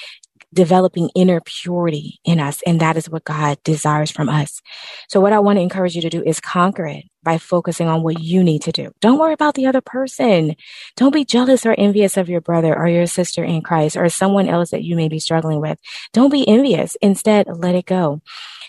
developing 0.53 1.09
inner 1.15 1.39
purity 1.41 2.19
in 2.25 2.39
us. 2.39 2.61
And 2.67 2.81
that 2.81 2.97
is 2.97 3.09
what 3.09 3.23
God 3.23 3.57
desires 3.63 4.11
from 4.11 4.27
us. 4.27 4.61
So 5.07 5.21
what 5.21 5.33
I 5.33 5.39
want 5.39 5.57
to 5.57 5.61
encourage 5.61 5.95
you 5.95 6.01
to 6.01 6.09
do 6.09 6.21
is 6.23 6.41
conquer 6.41 6.85
it 6.87 7.05
by 7.23 7.37
focusing 7.37 7.87
on 7.87 8.03
what 8.03 8.19
you 8.19 8.43
need 8.43 8.61
to 8.63 8.71
do. 8.71 8.91
Don't 8.99 9.19
worry 9.19 9.33
about 9.33 9.55
the 9.55 9.67
other 9.67 9.81
person. 9.81 10.55
Don't 10.95 11.13
be 11.13 11.25
jealous 11.25 11.65
or 11.65 11.75
envious 11.77 12.17
of 12.17 12.29
your 12.29 12.41
brother 12.41 12.77
or 12.77 12.87
your 12.87 13.05
sister 13.05 13.43
in 13.43 13.61
Christ 13.61 13.97
or 13.97 14.09
someone 14.09 14.47
else 14.47 14.71
that 14.71 14.83
you 14.83 14.95
may 14.95 15.07
be 15.07 15.19
struggling 15.19 15.61
with. 15.61 15.79
Don't 16.13 16.31
be 16.31 16.47
envious. 16.47 16.95
Instead, 17.01 17.47
let 17.47 17.75
it 17.75 17.85
go. 17.85 18.21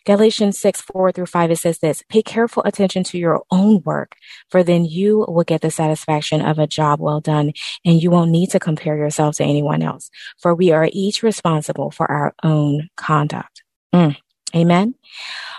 Galatians 0.04 0.58
6, 0.58 0.80
4 0.80 1.12
through 1.12 1.26
5, 1.26 1.50
it 1.52 1.56
says 1.56 1.78
this, 1.78 2.02
pay 2.08 2.22
careful 2.22 2.62
attention 2.64 3.04
to 3.04 3.18
your 3.18 3.42
own 3.52 3.82
work, 3.84 4.16
for 4.50 4.64
then 4.64 4.84
you 4.84 5.24
will 5.28 5.44
get 5.44 5.60
the 5.60 5.70
satisfaction 5.70 6.40
of 6.40 6.58
a 6.58 6.66
job 6.66 7.00
well 7.00 7.20
done, 7.20 7.52
and 7.84 8.02
you 8.02 8.10
won't 8.10 8.32
need 8.32 8.50
to 8.50 8.58
compare 8.58 8.96
yourself 8.96 9.36
to 9.36 9.44
anyone 9.44 9.80
else, 9.80 10.10
for 10.40 10.54
we 10.54 10.72
are 10.72 10.88
each 10.92 11.22
responsible 11.22 11.92
for 11.92 12.10
our 12.10 12.34
own 12.42 12.88
conduct. 12.96 13.62
Mm. 13.94 14.16
Amen. 14.54 14.94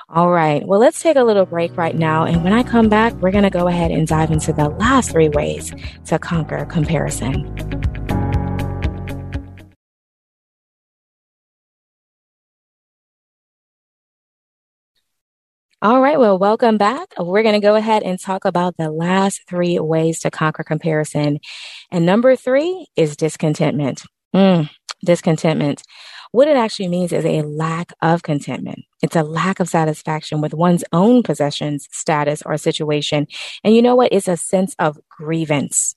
All 0.10 0.30
right. 0.30 0.66
Well, 0.68 0.80
let's 0.80 1.02
take 1.02 1.16
a 1.16 1.24
little 1.24 1.46
break 1.46 1.76
right 1.76 1.96
now. 1.96 2.26
And 2.26 2.44
when 2.44 2.54
I 2.54 2.62
come 2.62 2.90
back, 2.90 3.14
we're 3.14 3.32
going 3.32 3.46
to 3.46 3.50
go 3.50 3.68
ahead 3.68 3.90
and 3.90 4.08
dive 4.08 4.32
into 4.32 4.54
the 4.54 4.70
last 4.70 5.12
three 5.12 5.30
ways 5.30 5.74
to 6.06 6.20
conquer 6.20 6.66
comparison. 6.66 7.50
All 15.82 16.00
right. 16.00 16.18
Well, 16.18 16.38
welcome 16.38 16.78
back. 16.78 17.14
We're 17.20 17.44
going 17.44 17.60
to 17.60 17.66
go 17.66 17.76
ahead 17.76 18.04
and 18.04 18.18
talk 18.18 18.46
about 18.46 18.78
the 18.78 18.90
last 18.90 19.42
three 19.50 19.80
ways 19.80 20.20
to 20.22 20.32
conquer 20.32 20.64
comparison. 20.64 21.40
And 21.92 22.06
number 22.06 22.36
three 22.36 22.88
is 22.96 23.18
discontentment. 23.18 24.04
Mm, 24.34 24.70
discontentment. 25.04 25.82
What 26.34 26.48
it 26.48 26.58
actually 26.58 26.88
means 26.88 27.14
is 27.14 27.26
a 27.26 27.44
lack 27.44 27.94
of 28.02 28.24
contentment. 28.24 28.86
It's 29.04 29.16
a 29.16 29.22
lack 29.22 29.60
of 29.60 29.70
satisfaction 29.70 30.42
with 30.42 30.56
one's 30.56 30.84
own 30.92 31.22
possessions, 31.22 31.88
status, 31.92 32.42
or 32.44 32.58
situation. 32.58 33.28
And 33.64 33.76
you 33.76 33.84
know 33.84 33.96
what? 33.96 34.12
It's 34.12 34.28
a 34.28 34.36
sense 34.36 34.76
of 34.80 34.98
grievance. 35.10 35.96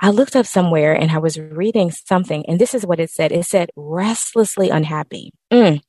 I 0.00 0.10
looked 0.10 0.34
up 0.34 0.46
somewhere 0.46 0.94
and 0.94 1.12
I 1.12 1.18
was 1.18 1.38
reading 1.38 1.92
something, 1.92 2.44
and 2.46 2.60
this 2.60 2.74
is 2.74 2.84
what 2.84 2.98
it 2.98 3.10
said. 3.10 3.30
It 3.30 3.46
said 3.46 3.70
restlessly 3.76 4.68
unhappy. 4.68 5.30
Mm, 5.52 5.80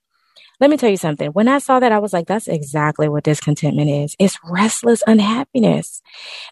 let 0.59 0.69
me 0.69 0.77
tell 0.77 0.89
you 0.89 0.97
something. 0.97 1.29
When 1.29 1.47
I 1.47 1.59
saw 1.59 1.79
that, 1.79 1.91
I 1.91 1.99
was 1.99 2.11
like, 2.11 2.27
that's 2.27 2.47
exactly 2.47 3.07
what 3.07 3.23
discontentment 3.23 3.89
is. 3.89 4.15
It's 4.19 4.37
restless 4.43 5.01
unhappiness. 5.07 6.01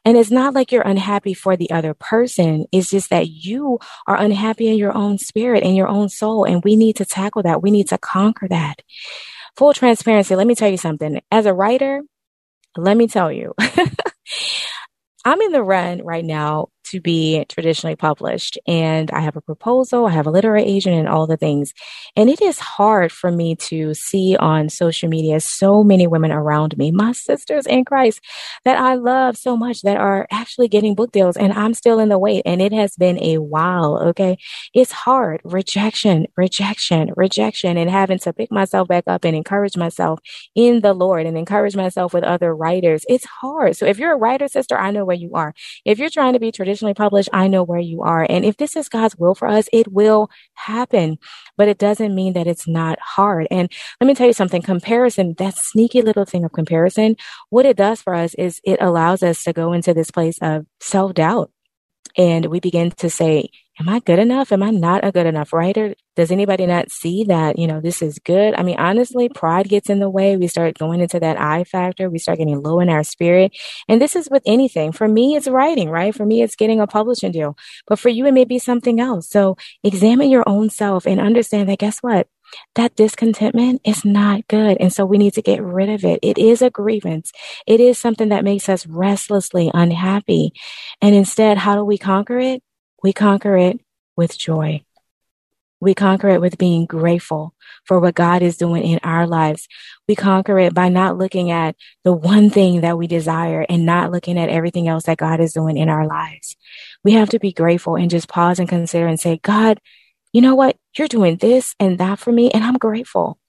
And 0.05 0.17
it's 0.17 0.31
not 0.31 0.53
like 0.53 0.71
you're 0.71 0.81
unhappy 0.81 1.33
for 1.33 1.57
the 1.57 1.71
other 1.71 1.93
person. 1.93 2.65
It's 2.71 2.89
just 2.89 3.09
that 3.09 3.27
you 3.27 3.79
are 4.07 4.17
unhappy 4.17 4.69
in 4.69 4.77
your 4.77 4.95
own 4.95 5.17
spirit, 5.17 5.63
in 5.63 5.75
your 5.75 5.89
own 5.89 6.07
soul. 6.07 6.45
And 6.45 6.63
we 6.63 6.75
need 6.75 6.95
to 6.97 7.05
tackle 7.05 7.43
that. 7.43 7.61
We 7.61 7.71
need 7.71 7.89
to 7.89 7.97
conquer 7.97 8.47
that. 8.47 8.81
Full 9.57 9.73
transparency. 9.73 10.35
Let 10.35 10.47
me 10.47 10.55
tell 10.55 10.69
you 10.69 10.77
something. 10.77 11.19
As 11.31 11.45
a 11.45 11.53
writer, 11.53 12.01
let 12.77 12.95
me 12.95 13.07
tell 13.07 13.31
you, 13.31 13.55
I'm 15.25 15.41
in 15.41 15.51
the 15.51 15.63
run 15.63 16.05
right 16.05 16.23
now 16.23 16.69
to 16.91 17.01
be 17.01 17.45
traditionally 17.49 17.95
published. 17.95 18.57
And 18.67 19.11
I 19.11 19.21
have 19.21 19.35
a 19.35 19.41
proposal, 19.41 20.05
I 20.05 20.11
have 20.11 20.27
a 20.27 20.31
literary 20.31 20.63
agent, 20.63 20.95
and 20.95 21.07
all 21.07 21.27
the 21.27 21.37
things. 21.37 21.73
And 22.15 22.29
it 22.29 22.41
is 22.41 22.59
hard 22.59 23.11
for 23.11 23.31
me 23.31 23.55
to 23.55 23.93
see 23.93 24.35
on 24.37 24.69
social 24.69 25.09
media 25.09 25.39
so 25.39 25.83
many 25.83 26.07
women 26.07 26.31
around 26.31 26.77
me, 26.77 26.91
my 26.91 27.11
sisters 27.11 27.65
in 27.65 27.85
Christ, 27.85 28.21
that 28.65 28.77
I 28.77 28.95
love 28.95 29.37
so 29.37 29.57
much 29.57 29.81
that 29.81 29.97
are 29.97 30.27
actually 30.31 30.67
getting 30.67 30.95
book 30.95 31.11
deals. 31.11 31.37
And 31.37 31.53
I'm 31.53 31.73
still 31.73 31.99
in 31.99 32.09
the 32.09 32.19
wait. 32.19 32.43
And 32.45 32.61
it 32.61 32.73
has 32.73 32.95
been 32.95 33.21
a 33.21 33.37
while. 33.37 33.97
Okay. 34.09 34.37
It's 34.73 34.91
hard. 34.91 35.41
Rejection, 35.43 36.27
rejection, 36.35 37.11
rejection, 37.15 37.77
and 37.77 37.89
having 37.89 38.19
to 38.19 38.33
pick 38.33 38.51
myself 38.51 38.87
back 38.87 39.03
up 39.07 39.25
and 39.25 39.35
encourage 39.35 39.77
myself 39.77 40.19
in 40.55 40.81
the 40.81 40.93
Lord 40.93 41.25
and 41.25 41.37
encourage 41.37 41.75
myself 41.75 42.13
with 42.13 42.23
other 42.23 42.55
writers. 42.55 43.05
It's 43.09 43.25
hard. 43.25 43.75
So 43.75 43.85
if 43.85 43.97
you're 43.97 44.13
a 44.13 44.17
writer, 44.17 44.47
sister, 44.47 44.77
I 44.77 44.91
know 44.91 45.05
where 45.05 45.15
you 45.15 45.31
are. 45.33 45.53
If 45.85 45.99
you're 45.99 46.09
trying 46.09 46.33
to 46.33 46.39
be 46.39 46.51
traditional, 46.51 46.76
published, 46.93 47.29
I 47.33 47.47
know 47.47 47.63
where 47.63 47.79
you 47.79 48.01
are. 48.01 48.25
And 48.29 48.45
if 48.45 48.57
this 48.57 48.75
is 48.75 48.89
God's 48.89 49.15
will 49.17 49.35
for 49.35 49.47
us, 49.47 49.67
it 49.73 49.91
will 49.91 50.29
happen. 50.53 51.17
But 51.55 51.67
it 51.67 51.77
doesn't 51.77 52.15
mean 52.15 52.33
that 52.33 52.47
it's 52.47 52.67
not 52.67 52.99
hard. 52.99 53.47
And 53.51 53.71
let 53.99 54.07
me 54.07 54.15
tell 54.15 54.27
you 54.27 54.33
something 54.33 54.61
comparison, 54.61 55.35
that 55.37 55.55
sneaky 55.57 56.01
little 56.01 56.25
thing 56.25 56.43
of 56.43 56.53
comparison, 56.53 57.15
what 57.49 57.65
it 57.65 57.77
does 57.77 58.01
for 58.01 58.13
us 58.13 58.33
is 58.35 58.61
it 58.63 58.81
allows 58.81 59.23
us 59.23 59.43
to 59.43 59.53
go 59.53 59.73
into 59.73 59.93
this 59.93 60.11
place 60.11 60.37
of 60.41 60.65
self 60.79 61.13
doubt. 61.13 61.51
And 62.17 62.47
we 62.47 62.59
begin 62.59 62.91
to 62.91 63.09
say, 63.09 63.49
am 63.79 63.89
I 63.89 63.99
good 63.99 64.19
enough? 64.19 64.51
Am 64.51 64.63
I 64.63 64.71
not 64.71 65.05
a 65.05 65.11
good 65.11 65.25
enough 65.25 65.53
writer? 65.53 65.95
Does 66.15 66.31
anybody 66.31 66.65
not 66.65 66.91
see 66.91 67.23
that, 67.25 67.59
you 67.59 67.67
know, 67.67 67.79
this 67.79 68.01
is 68.01 68.19
good? 68.19 68.55
I 68.55 68.63
mean, 68.63 68.77
honestly, 68.79 69.29
pride 69.29 69.69
gets 69.69 69.89
in 69.89 69.99
the 69.99 70.09
way. 70.09 70.35
We 70.35 70.47
start 70.47 70.77
going 70.77 70.99
into 70.99 71.19
that 71.19 71.39
I 71.39 71.63
factor. 71.63 72.09
We 72.09 72.19
start 72.19 72.39
getting 72.39 72.61
low 72.61 72.79
in 72.79 72.89
our 72.89 73.03
spirit. 73.03 73.55
And 73.87 74.01
this 74.01 74.15
is 74.15 74.29
with 74.29 74.43
anything. 74.45 74.91
For 74.91 75.07
me, 75.07 75.35
it's 75.35 75.47
writing, 75.47 75.89
right? 75.89 76.13
For 76.13 76.25
me, 76.25 76.41
it's 76.41 76.55
getting 76.55 76.79
a 76.79 76.87
publishing 76.87 77.31
deal. 77.31 77.55
But 77.85 77.99
for 77.99 78.09
you, 78.09 78.25
it 78.25 78.33
may 78.33 78.45
be 78.45 78.59
something 78.59 78.99
else. 78.99 79.29
So 79.29 79.57
examine 79.83 80.29
your 80.29 80.47
own 80.47 80.69
self 80.69 81.05
and 81.05 81.19
understand 81.19 81.69
that 81.69 81.79
guess 81.79 81.99
what? 81.99 82.27
that 82.75 82.95
discontentment 82.95 83.81
is 83.83 84.05
not 84.05 84.47
good. 84.47 84.77
And 84.79 84.91
so 84.93 85.05
we 85.05 85.17
need 85.17 85.33
to 85.33 85.41
get 85.41 85.61
rid 85.61 85.89
of 85.89 86.05
it. 86.05 86.19
It 86.21 86.37
is 86.37 86.61
a 86.61 86.69
grievance. 86.69 87.31
It 87.65 87.79
is 87.79 87.97
something 87.97 88.29
that 88.29 88.43
makes 88.43 88.69
us 88.69 88.85
restlessly 88.87 89.71
unhappy. 89.73 90.53
And 91.01 91.15
instead, 91.15 91.57
how 91.57 91.75
do 91.75 91.83
we 91.83 91.97
conquer 91.97 92.39
it? 92.39 92.63
We 93.07 93.13
conquer 93.13 93.55
it 93.55 93.79
with 94.17 94.37
joy. 94.37 94.83
We 95.79 95.93
conquer 95.93 96.27
it 96.27 96.41
with 96.41 96.57
being 96.57 96.85
grateful 96.85 97.53
for 97.85 98.01
what 98.01 98.15
God 98.15 98.41
is 98.41 98.57
doing 98.57 98.83
in 98.83 98.99
our 99.01 99.25
lives. 99.25 99.69
We 100.09 100.15
conquer 100.17 100.59
it 100.59 100.73
by 100.73 100.89
not 100.89 101.17
looking 101.17 101.49
at 101.49 101.77
the 102.03 102.11
one 102.11 102.49
thing 102.49 102.81
that 102.81 102.97
we 102.97 103.07
desire 103.07 103.65
and 103.69 103.85
not 103.85 104.11
looking 104.11 104.37
at 104.37 104.49
everything 104.49 104.89
else 104.89 105.05
that 105.05 105.19
God 105.19 105.39
is 105.39 105.53
doing 105.53 105.77
in 105.77 105.87
our 105.87 106.05
lives. 106.05 106.57
We 107.01 107.13
have 107.13 107.29
to 107.29 107.39
be 107.39 107.53
grateful 107.53 107.95
and 107.95 108.09
just 108.09 108.27
pause 108.27 108.59
and 108.59 108.67
consider 108.67 109.07
and 109.07 109.17
say, 109.17 109.39
God, 109.41 109.79
you 110.33 110.41
know 110.41 110.55
what? 110.55 110.75
You're 110.97 111.07
doing 111.07 111.37
this 111.37 111.75
and 111.79 111.99
that 111.99 112.19
for 112.19 112.33
me, 112.33 112.51
and 112.51 112.61
I'm 112.61 112.77
grateful. 112.77 113.39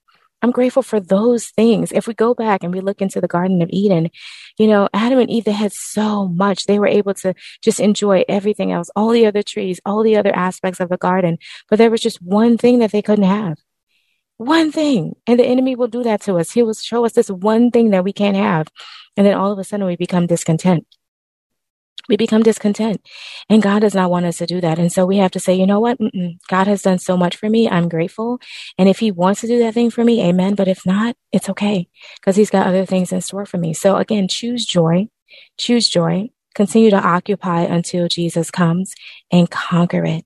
I'm 0.40 0.50
grateful 0.52 0.82
for 0.82 1.00
those 1.00 1.46
things. 1.46 1.90
If 1.90 2.06
we 2.06 2.14
go 2.14 2.32
back 2.34 2.62
and 2.62 2.72
we 2.72 2.80
look 2.80 3.02
into 3.02 3.20
the 3.20 3.28
Garden 3.28 3.60
of 3.60 3.68
Eden, 3.72 4.10
you 4.56 4.68
know, 4.68 4.88
Adam 4.94 5.18
and 5.18 5.30
Eve, 5.30 5.44
they 5.44 5.52
had 5.52 5.72
so 5.72 6.28
much. 6.28 6.66
They 6.66 6.78
were 6.78 6.86
able 6.86 7.14
to 7.14 7.34
just 7.62 7.80
enjoy 7.80 8.24
everything 8.28 8.70
else, 8.70 8.88
all 8.94 9.10
the 9.10 9.26
other 9.26 9.42
trees, 9.42 9.80
all 9.84 10.02
the 10.02 10.16
other 10.16 10.34
aspects 10.34 10.80
of 10.80 10.90
the 10.90 10.96
garden. 10.96 11.38
But 11.68 11.78
there 11.78 11.90
was 11.90 12.00
just 12.00 12.22
one 12.22 12.56
thing 12.56 12.78
that 12.78 12.92
they 12.92 13.02
couldn't 13.02 13.24
have. 13.24 13.58
One 14.36 14.70
thing. 14.70 15.16
And 15.26 15.40
the 15.40 15.46
enemy 15.46 15.74
will 15.74 15.88
do 15.88 16.04
that 16.04 16.20
to 16.22 16.38
us. 16.38 16.52
He 16.52 16.62
will 16.62 16.74
show 16.74 17.04
us 17.04 17.14
this 17.14 17.30
one 17.30 17.72
thing 17.72 17.90
that 17.90 18.04
we 18.04 18.12
can't 18.12 18.36
have. 18.36 18.68
And 19.16 19.26
then 19.26 19.34
all 19.34 19.50
of 19.50 19.58
a 19.58 19.64
sudden 19.64 19.86
we 19.86 19.96
become 19.96 20.28
discontent 20.28 20.86
we 22.08 22.16
become 22.16 22.42
discontent. 22.42 23.00
And 23.48 23.62
God 23.62 23.80
does 23.80 23.94
not 23.94 24.10
want 24.10 24.26
us 24.26 24.38
to 24.38 24.46
do 24.46 24.60
that. 24.60 24.78
And 24.78 24.92
so 24.92 25.04
we 25.04 25.18
have 25.18 25.30
to 25.32 25.40
say, 25.40 25.54
you 25.54 25.66
know 25.66 25.80
what? 25.80 25.98
Mm-mm. 25.98 26.38
God 26.48 26.66
has 26.66 26.82
done 26.82 26.98
so 26.98 27.16
much 27.16 27.36
for 27.36 27.48
me. 27.48 27.68
I'm 27.68 27.88
grateful. 27.88 28.40
And 28.78 28.88
if 28.88 28.98
He 28.98 29.10
wants 29.10 29.40
to 29.42 29.46
do 29.46 29.58
that 29.60 29.74
thing 29.74 29.90
for 29.90 30.04
me, 30.04 30.22
amen. 30.24 30.54
But 30.54 30.68
if 30.68 30.86
not, 30.86 31.16
it's 31.32 31.48
okay 31.50 31.88
because 32.20 32.36
He's 32.36 32.50
got 32.50 32.66
other 32.66 32.86
things 32.86 33.12
in 33.12 33.20
store 33.20 33.46
for 33.46 33.58
me. 33.58 33.74
So 33.74 33.96
again, 33.96 34.28
choose 34.28 34.64
joy, 34.64 35.08
choose 35.56 35.88
joy, 35.88 36.30
continue 36.54 36.90
to 36.90 37.00
occupy 37.00 37.62
until 37.62 38.08
Jesus 38.08 38.50
comes 38.50 38.94
and 39.30 39.50
conquer 39.50 40.04
it. 40.04 40.24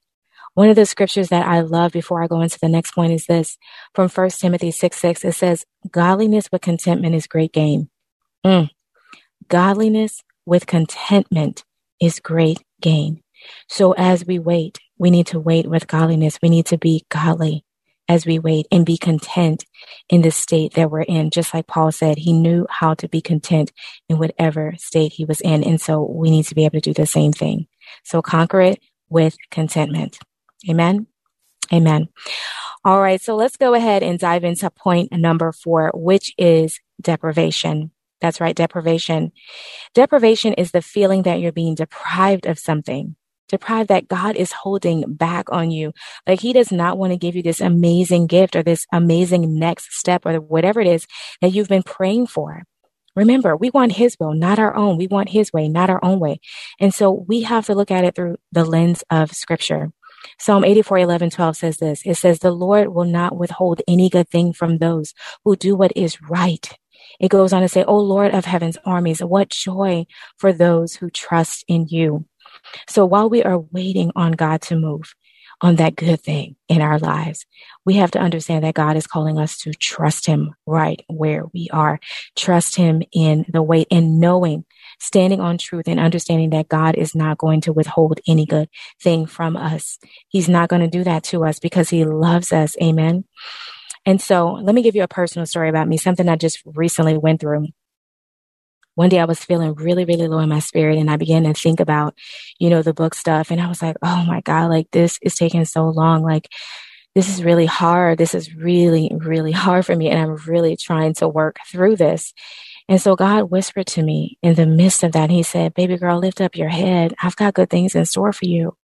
One 0.54 0.68
of 0.68 0.76
the 0.76 0.84
scriptures 0.84 1.28
that 1.28 1.46
I 1.46 1.60
love 1.60 1.92
before 1.92 2.22
I 2.22 2.26
go 2.26 2.42
into 2.42 2.58
the 2.60 2.68
next 2.68 2.92
point 2.92 3.12
is 3.12 3.24
this 3.24 3.56
from 3.94 4.08
1 4.08 4.30
Timothy 4.30 4.70
6 4.70 4.96
6. 4.96 5.24
It 5.24 5.32
says, 5.32 5.64
Godliness 5.90 6.50
with 6.52 6.60
contentment 6.60 7.14
is 7.14 7.26
great 7.26 7.52
gain. 7.52 7.88
Mm. 8.44 8.68
Godliness 9.48 10.22
with 10.46 10.66
contentment 10.66 11.64
is 12.00 12.20
great 12.20 12.62
gain. 12.80 13.22
So 13.68 13.92
as 13.92 14.26
we 14.26 14.38
wait, 14.38 14.78
we 14.98 15.10
need 15.10 15.26
to 15.28 15.40
wait 15.40 15.68
with 15.68 15.86
godliness. 15.86 16.38
We 16.42 16.48
need 16.48 16.66
to 16.66 16.78
be 16.78 17.04
godly 17.08 17.64
as 18.08 18.26
we 18.26 18.38
wait 18.38 18.66
and 18.70 18.84
be 18.84 18.98
content 18.98 19.64
in 20.08 20.22
the 20.22 20.30
state 20.30 20.74
that 20.74 20.90
we're 20.90 21.02
in. 21.02 21.30
Just 21.30 21.54
like 21.54 21.66
Paul 21.66 21.92
said, 21.92 22.18
he 22.18 22.32
knew 22.32 22.66
how 22.68 22.94
to 22.94 23.08
be 23.08 23.20
content 23.20 23.72
in 24.08 24.18
whatever 24.18 24.74
state 24.78 25.12
he 25.12 25.24
was 25.24 25.40
in. 25.40 25.64
And 25.64 25.80
so 25.80 26.02
we 26.02 26.30
need 26.30 26.44
to 26.46 26.54
be 26.54 26.64
able 26.64 26.80
to 26.80 26.92
do 26.92 26.94
the 26.94 27.06
same 27.06 27.32
thing. 27.32 27.66
So 28.04 28.22
conquer 28.22 28.60
it 28.60 28.80
with 29.08 29.36
contentment. 29.50 30.18
Amen. 30.68 31.06
Amen. 31.72 32.08
All 32.84 33.00
right. 33.00 33.20
So 33.20 33.36
let's 33.36 33.56
go 33.56 33.74
ahead 33.74 34.02
and 34.02 34.18
dive 34.18 34.44
into 34.44 34.70
point 34.70 35.12
number 35.12 35.52
four, 35.52 35.90
which 35.94 36.34
is 36.36 36.80
deprivation. 37.00 37.92
That's 38.22 38.40
right, 38.40 38.54
deprivation. 38.54 39.32
Deprivation 39.94 40.54
is 40.54 40.70
the 40.70 40.80
feeling 40.80 41.24
that 41.24 41.40
you're 41.40 41.52
being 41.52 41.74
deprived 41.74 42.46
of 42.46 42.58
something, 42.58 43.16
deprived 43.48 43.88
that 43.88 44.06
God 44.06 44.36
is 44.36 44.52
holding 44.52 45.12
back 45.12 45.50
on 45.50 45.72
you. 45.72 45.92
Like 46.26 46.40
He 46.40 46.52
does 46.52 46.70
not 46.70 46.96
want 46.96 47.12
to 47.12 47.18
give 47.18 47.34
you 47.34 47.42
this 47.42 47.60
amazing 47.60 48.28
gift 48.28 48.54
or 48.54 48.62
this 48.62 48.86
amazing 48.92 49.58
next 49.58 49.92
step 49.92 50.24
or 50.24 50.34
whatever 50.36 50.80
it 50.80 50.86
is 50.86 51.06
that 51.40 51.50
you've 51.50 51.68
been 51.68 51.82
praying 51.82 52.28
for. 52.28 52.62
Remember, 53.16 53.56
we 53.56 53.70
want 53.70 53.92
His 53.92 54.16
will, 54.20 54.34
not 54.34 54.60
our 54.60 54.74
own. 54.74 54.96
We 54.96 55.08
want 55.08 55.30
His 55.30 55.52
way, 55.52 55.68
not 55.68 55.90
our 55.90 56.02
own 56.02 56.20
way. 56.20 56.40
And 56.78 56.94
so 56.94 57.10
we 57.10 57.42
have 57.42 57.66
to 57.66 57.74
look 57.74 57.90
at 57.90 58.04
it 58.04 58.14
through 58.14 58.36
the 58.52 58.64
lens 58.64 59.02
of 59.10 59.32
Scripture. 59.32 59.90
Psalm 60.38 60.64
84, 60.64 60.98
11, 60.98 61.30
12 61.30 61.56
says 61.56 61.76
this. 61.78 62.02
It 62.06 62.14
says, 62.14 62.38
the 62.38 62.52
Lord 62.52 62.88
will 62.88 63.04
not 63.04 63.36
withhold 63.36 63.82
any 63.88 64.08
good 64.08 64.28
thing 64.28 64.52
from 64.52 64.78
those 64.78 65.12
who 65.44 65.56
do 65.56 65.74
what 65.74 65.92
is 65.96 66.22
right. 66.22 66.78
It 67.22 67.30
goes 67.30 67.54
on 67.54 67.62
to 67.62 67.68
say, 67.68 67.84
O 67.84 67.96
Lord 67.96 68.34
of 68.34 68.44
heaven's 68.44 68.76
armies, 68.84 69.20
what 69.20 69.48
joy 69.48 70.06
for 70.36 70.52
those 70.52 70.96
who 70.96 71.08
trust 71.08 71.64
in 71.68 71.86
you. 71.88 72.26
So 72.88 73.06
while 73.06 73.30
we 73.30 73.42
are 73.42 73.58
waiting 73.58 74.12
on 74.14 74.32
God 74.32 74.60
to 74.62 74.76
move, 74.76 75.14
on 75.62 75.76
that 75.76 75.96
good 75.96 76.20
thing 76.20 76.56
in 76.68 76.82
our 76.82 76.98
lives. 76.98 77.46
We 77.86 77.94
have 77.94 78.10
to 78.12 78.18
understand 78.18 78.64
that 78.64 78.74
God 78.74 78.96
is 78.96 79.06
calling 79.06 79.38
us 79.38 79.56
to 79.58 79.72
trust 79.72 80.26
Him 80.26 80.54
right 80.66 81.00
where 81.08 81.44
we 81.54 81.68
are. 81.72 82.00
Trust 82.36 82.76
Him 82.76 83.02
in 83.12 83.46
the 83.48 83.62
way 83.62 83.86
and 83.90 84.18
knowing, 84.18 84.64
standing 85.00 85.40
on 85.40 85.58
truth 85.58 85.86
and 85.86 86.00
understanding 86.00 86.50
that 86.50 86.68
God 86.68 86.96
is 86.96 87.14
not 87.14 87.38
going 87.38 87.60
to 87.62 87.72
withhold 87.72 88.20
any 88.26 88.44
good 88.44 88.68
thing 89.00 89.26
from 89.26 89.56
us. 89.56 89.98
He's 90.28 90.48
not 90.48 90.68
going 90.68 90.82
to 90.82 90.88
do 90.88 91.04
that 91.04 91.22
to 91.24 91.44
us 91.44 91.60
because 91.60 91.88
He 91.88 92.04
loves 92.04 92.52
us. 92.52 92.76
Amen. 92.82 93.24
And 94.06 94.20
so 94.20 94.52
let 94.52 94.74
me 94.74 94.82
give 94.82 94.96
you 94.96 95.02
a 95.02 95.08
personal 95.08 95.46
story 95.46 95.68
about 95.68 95.88
me, 95.88 95.96
something 95.96 96.28
I 96.28 96.36
just 96.36 96.62
recently 96.64 97.16
went 97.16 97.40
through 97.40 97.68
one 98.94 99.08
day 99.08 99.20
I 99.20 99.24
was 99.24 99.42
feeling 99.42 99.74
really, 99.74 100.04
really 100.04 100.28
low 100.28 100.38
in 100.40 100.48
my 100.48 100.58
spirit 100.58 100.98
and 100.98 101.10
I 101.10 101.16
began 101.16 101.44
to 101.44 101.54
think 101.54 101.80
about, 101.80 102.14
you 102.58 102.68
know, 102.68 102.82
the 102.82 102.92
book 102.92 103.14
stuff. 103.14 103.50
And 103.50 103.60
I 103.60 103.68
was 103.68 103.82
like, 103.82 103.96
oh 104.02 104.24
my 104.26 104.40
God, 104.42 104.68
like 104.70 104.90
this 104.90 105.18
is 105.22 105.34
taking 105.34 105.64
so 105.64 105.88
long. 105.88 106.22
Like, 106.22 106.48
this 107.14 107.28
is 107.28 107.44
really 107.44 107.66
hard. 107.66 108.18
This 108.18 108.34
is 108.34 108.54
really, 108.54 109.10
really 109.14 109.52
hard 109.52 109.86
for 109.86 109.94
me. 109.96 110.10
And 110.10 110.20
I'm 110.20 110.36
really 110.46 110.76
trying 110.76 111.14
to 111.14 111.28
work 111.28 111.58
through 111.70 111.96
this. 111.96 112.32
And 112.88 113.00
so 113.00 113.16
God 113.16 113.50
whispered 113.50 113.86
to 113.88 114.02
me 114.02 114.38
in 114.42 114.54
the 114.54 114.66
midst 114.66 115.02
of 115.02 115.12
that. 115.12 115.30
He 115.30 115.42
said, 115.42 115.74
baby 115.74 115.96
girl, 115.96 116.18
lift 116.18 116.40
up 116.40 116.56
your 116.56 116.68
head. 116.68 117.14
I've 117.22 117.36
got 117.36 117.54
good 117.54 117.70
things 117.70 117.94
in 117.94 118.04
store 118.06 118.32
for 118.32 118.44
you. 118.44 118.76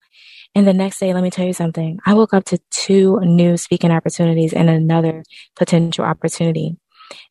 And 0.59 0.67
the 0.67 0.75
next 0.75 0.99
day, 0.99 1.15
let 1.15 1.23
me 1.23 1.31
tell 1.31 1.47
you 1.47 1.53
something. 1.53 2.00
I 2.05 2.15
woke 2.15 2.35
up 2.35 2.45
to 2.47 2.59
two 2.73 3.21
new 3.21 3.57
speaking 3.57 3.93
opportunities 3.93 4.53
and 4.53 4.69
another 4.69 5.23
potential 5.55 6.05
opportunity. 6.05 6.77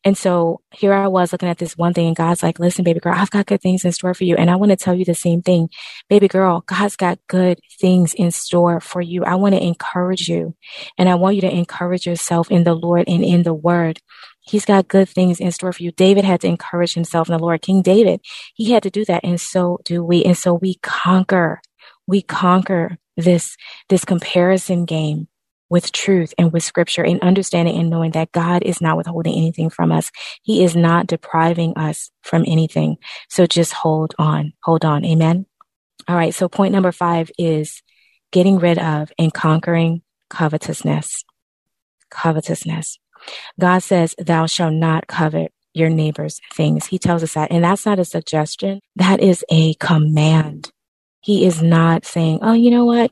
And 0.05 0.17
so 0.17 0.61
here 0.71 0.93
I 0.93 1.09
was 1.09 1.33
looking 1.33 1.49
at 1.49 1.57
this 1.57 1.75
one 1.75 1.93
thing, 1.93 2.07
and 2.07 2.15
God's 2.15 2.41
like, 2.41 2.57
listen, 2.57 2.85
baby 2.85 3.01
girl, 3.01 3.13
I've 3.13 3.29
got 3.29 3.45
good 3.45 3.61
things 3.61 3.83
in 3.83 3.91
store 3.91 4.13
for 4.13 4.23
you. 4.23 4.37
And 4.37 4.49
I 4.49 4.55
want 4.55 4.69
to 4.69 4.77
tell 4.77 4.95
you 4.95 5.03
the 5.03 5.13
same 5.13 5.41
thing. 5.41 5.67
Baby 6.07 6.29
girl, 6.29 6.63
God's 6.67 6.95
got 6.95 7.19
good 7.27 7.59
things 7.81 8.13
in 8.13 8.31
store 8.31 8.79
for 8.79 9.01
you. 9.01 9.25
I 9.25 9.35
want 9.35 9.55
to 9.55 9.61
encourage 9.61 10.29
you. 10.29 10.55
And 10.97 11.09
I 11.09 11.15
want 11.15 11.35
you 11.35 11.41
to 11.41 11.53
encourage 11.53 12.05
yourself 12.05 12.49
in 12.49 12.63
the 12.63 12.75
Lord 12.75 13.09
and 13.09 13.25
in 13.25 13.43
the 13.43 13.53
word. 13.53 13.99
He's 14.39 14.63
got 14.63 14.87
good 14.87 15.09
things 15.09 15.41
in 15.41 15.51
store 15.51 15.73
for 15.73 15.83
you. 15.83 15.91
David 15.91 16.23
had 16.23 16.39
to 16.41 16.47
encourage 16.47 16.93
himself 16.93 17.27
in 17.27 17.33
the 17.33 17.43
Lord. 17.43 17.61
King 17.61 17.81
David, 17.81 18.21
he 18.55 18.71
had 18.71 18.83
to 18.83 18.89
do 18.89 19.03
that. 19.03 19.25
And 19.25 19.41
so 19.41 19.79
do 19.83 20.01
we. 20.01 20.23
And 20.23 20.37
so 20.37 20.53
we 20.53 20.75
conquer. 20.75 21.59
We 22.07 22.21
conquer 22.21 22.97
this, 23.15 23.57
this 23.89 24.05
comparison 24.05 24.85
game 24.85 25.27
with 25.69 25.91
truth 25.91 26.33
and 26.37 26.53
with 26.53 26.63
scripture 26.63 27.03
and 27.03 27.19
understanding 27.21 27.77
and 27.77 27.89
knowing 27.89 28.11
that 28.11 28.31
God 28.31 28.63
is 28.63 28.79
not 28.79 28.95
withholding 28.95 29.35
anything 29.35 29.69
from 29.69 29.91
us. 29.91 30.11
He 30.41 30.63
is 30.63 30.75
not 30.75 31.07
depriving 31.07 31.77
us 31.77 32.09
from 32.21 32.45
anything. 32.47 32.97
So 33.29 33.45
just 33.45 33.73
hold 33.73 34.15
on, 34.17 34.53
hold 34.63 34.85
on. 34.85 35.03
Amen. 35.03 35.45
All 36.07 36.15
right. 36.15 36.33
So 36.33 36.47
point 36.47 36.71
number 36.71 36.91
five 36.91 37.29
is 37.37 37.81
getting 38.31 38.59
rid 38.59 38.79
of 38.79 39.11
and 39.19 39.33
conquering 39.33 40.01
covetousness. 40.29 41.25
Covetousness. 42.09 42.99
God 43.59 43.79
says, 43.79 44.15
thou 44.17 44.45
shalt 44.45 44.73
not 44.73 45.07
covet 45.07 45.51
your 45.73 45.89
neighbor's 45.89 46.39
things. 46.53 46.85
He 46.85 46.97
tells 46.97 47.23
us 47.23 47.33
that. 47.33 47.51
And 47.51 47.63
that's 47.63 47.85
not 47.85 47.99
a 47.99 48.05
suggestion. 48.05 48.79
That 48.95 49.19
is 49.19 49.43
a 49.49 49.73
command. 49.75 50.71
He 51.27 51.45
is 51.45 51.61
not 51.61 52.05
saying, 52.05 52.39
oh, 52.41 52.53
you 52.53 52.71
know 52.71 52.85
what? 52.85 53.11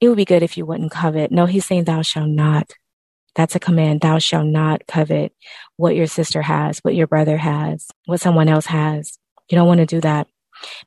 it 0.00 0.08
would 0.08 0.16
be 0.16 0.24
good 0.24 0.42
if 0.42 0.56
you 0.56 0.64
wouldn't 0.64 0.90
covet. 0.90 1.30
No, 1.30 1.46
he's 1.46 1.66
saying, 1.66 1.84
thou 1.84 2.02
shalt 2.02 2.28
not. 2.28 2.72
That's 3.34 3.54
a 3.54 3.60
command. 3.60 4.00
Thou 4.00 4.18
shalt 4.18 4.46
not 4.46 4.86
covet 4.86 5.32
what 5.76 5.94
your 5.94 6.06
sister 6.06 6.42
has, 6.42 6.78
what 6.78 6.94
your 6.94 7.06
brother 7.06 7.36
has, 7.36 7.86
what 8.06 8.20
someone 8.20 8.48
else 8.48 8.66
has. 8.66 9.18
You 9.50 9.56
don't 9.56 9.68
want 9.68 9.80
to 9.80 9.86
do 9.86 10.00
that. 10.00 10.26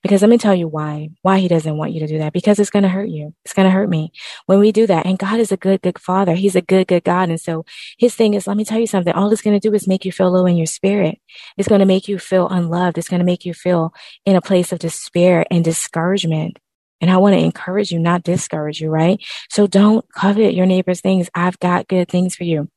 Because 0.02 0.22
let 0.22 0.30
me 0.30 0.38
tell 0.38 0.56
you 0.56 0.68
why, 0.68 1.10
why 1.22 1.40
he 1.40 1.48
doesn't 1.48 1.78
want 1.78 1.94
you 1.94 2.00
to 2.02 2.08
do 2.08 2.20
that. 2.20 2.34
Because 2.34 2.60
it's 2.60 2.70
going 2.70 2.84
to 2.84 2.90
hurt 2.90 3.10
you. 3.10 3.34
It's 3.46 3.54
going 3.54 3.66
to 3.66 3.72
hurt 3.72 3.90
me 3.90 4.12
when 4.46 4.60
we 4.60 4.72
do 4.72 4.88
that. 4.88 5.06
And 5.06 5.18
God 5.18 5.40
is 5.40 5.52
a 5.52 5.58
good, 5.58 5.82
good 5.82 6.00
father. 6.00 6.36
He's 6.36 6.56
a 6.56 6.62
good, 6.62 6.88
good 6.88 7.04
God. 7.04 7.30
And 7.30 7.40
so 7.40 7.66
his 7.98 8.16
thing 8.16 8.34
is, 8.34 8.48
let 8.48 8.58
me 8.58 8.66
tell 8.66 8.80
you 8.80 8.88
something. 8.88 9.14
All 9.14 9.32
it's 9.32 9.42
going 9.42 9.60
to 9.60 9.70
do 9.70 9.74
is 9.74 9.88
make 9.88 10.06
you 10.06 10.12
feel 10.12 10.32
low 10.32 10.46
in 10.46 10.58
your 10.58 10.66
spirit. 10.66 11.20
It's 11.58 11.68
going 11.68 11.80
to 11.80 11.86
make 11.86 12.08
you 12.08 12.20
feel 12.20 12.48
unloved. 12.50 12.98
It's 12.98 13.10
going 13.10 13.20
to 13.20 13.26
make 13.26 13.46
you 13.46 13.54
feel 13.54 13.94
in 14.26 14.36
a 14.36 14.42
place 14.42 14.72
of 14.72 14.80
despair 14.80 15.46
and 15.50 15.64
discouragement. 15.64 16.60
And 17.02 17.12
I 17.12 17.18
want 17.18 17.34
to 17.34 17.40
encourage 17.40 17.92
you, 17.92 18.00
not 18.00 18.24
discourage 18.24 18.80
you, 18.80 18.90
right? 18.90 19.22
So 19.50 19.68
don't 19.68 20.06
covet 20.14 20.54
your 20.54 20.66
neighbor's 20.66 21.02
things. 21.02 21.30
I've 21.36 21.60
got 21.60 21.88
good 21.88 22.08
things 22.08 22.36
for 22.36 22.46
you. 22.46 22.70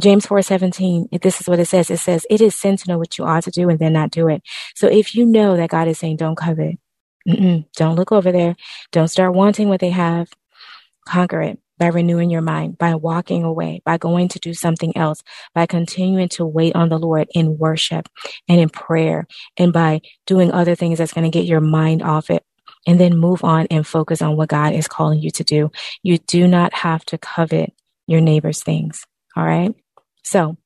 James 0.00 0.26
4 0.26 0.42
17, 0.42 1.08
this 1.20 1.40
is 1.40 1.48
what 1.48 1.58
it 1.58 1.66
says. 1.66 1.90
It 1.90 1.98
says, 1.98 2.26
it 2.30 2.40
is 2.40 2.54
sin 2.54 2.76
to 2.76 2.88
know 2.88 2.98
what 2.98 3.18
you 3.18 3.24
ought 3.24 3.44
to 3.44 3.50
do 3.50 3.68
and 3.68 3.78
then 3.78 3.92
not 3.92 4.10
do 4.10 4.28
it. 4.28 4.42
So 4.74 4.86
if 4.88 5.14
you 5.14 5.26
know 5.26 5.56
that 5.56 5.70
God 5.70 5.88
is 5.88 5.98
saying, 5.98 6.16
don't 6.16 6.36
covet, 6.36 6.78
don't 7.26 7.96
look 7.96 8.12
over 8.12 8.32
there. 8.32 8.56
Don't 8.92 9.08
start 9.08 9.34
wanting 9.34 9.68
what 9.68 9.80
they 9.80 9.90
have. 9.90 10.28
Conquer 11.06 11.42
it 11.42 11.58
by 11.78 11.88
renewing 11.88 12.30
your 12.30 12.42
mind, 12.42 12.78
by 12.78 12.94
walking 12.94 13.42
away, 13.42 13.82
by 13.84 13.98
going 13.98 14.28
to 14.28 14.38
do 14.38 14.54
something 14.54 14.96
else, 14.96 15.22
by 15.54 15.66
continuing 15.66 16.28
to 16.28 16.46
wait 16.46 16.76
on 16.76 16.88
the 16.88 16.98
Lord 16.98 17.26
in 17.34 17.58
worship 17.58 18.08
and 18.48 18.60
in 18.60 18.68
prayer, 18.68 19.26
and 19.56 19.72
by 19.72 20.00
doing 20.26 20.52
other 20.52 20.76
things 20.76 20.98
that's 20.98 21.12
going 21.12 21.28
to 21.28 21.36
get 21.36 21.46
your 21.46 21.60
mind 21.60 22.02
off 22.02 22.30
it 22.30 22.44
and 22.86 22.98
then 22.98 23.16
move 23.16 23.44
on 23.44 23.66
and 23.70 23.86
focus 23.86 24.22
on 24.22 24.36
what 24.36 24.48
God 24.48 24.74
is 24.74 24.88
calling 24.88 25.20
you 25.20 25.30
to 25.32 25.44
do. 25.44 25.70
You 26.02 26.18
do 26.18 26.46
not 26.48 26.74
have 26.74 27.04
to 27.06 27.18
covet 27.18 27.72
your 28.06 28.20
neighbor's 28.20 28.62
things. 28.62 29.04
All 29.36 29.44
right. 29.44 29.74
So 30.24 30.56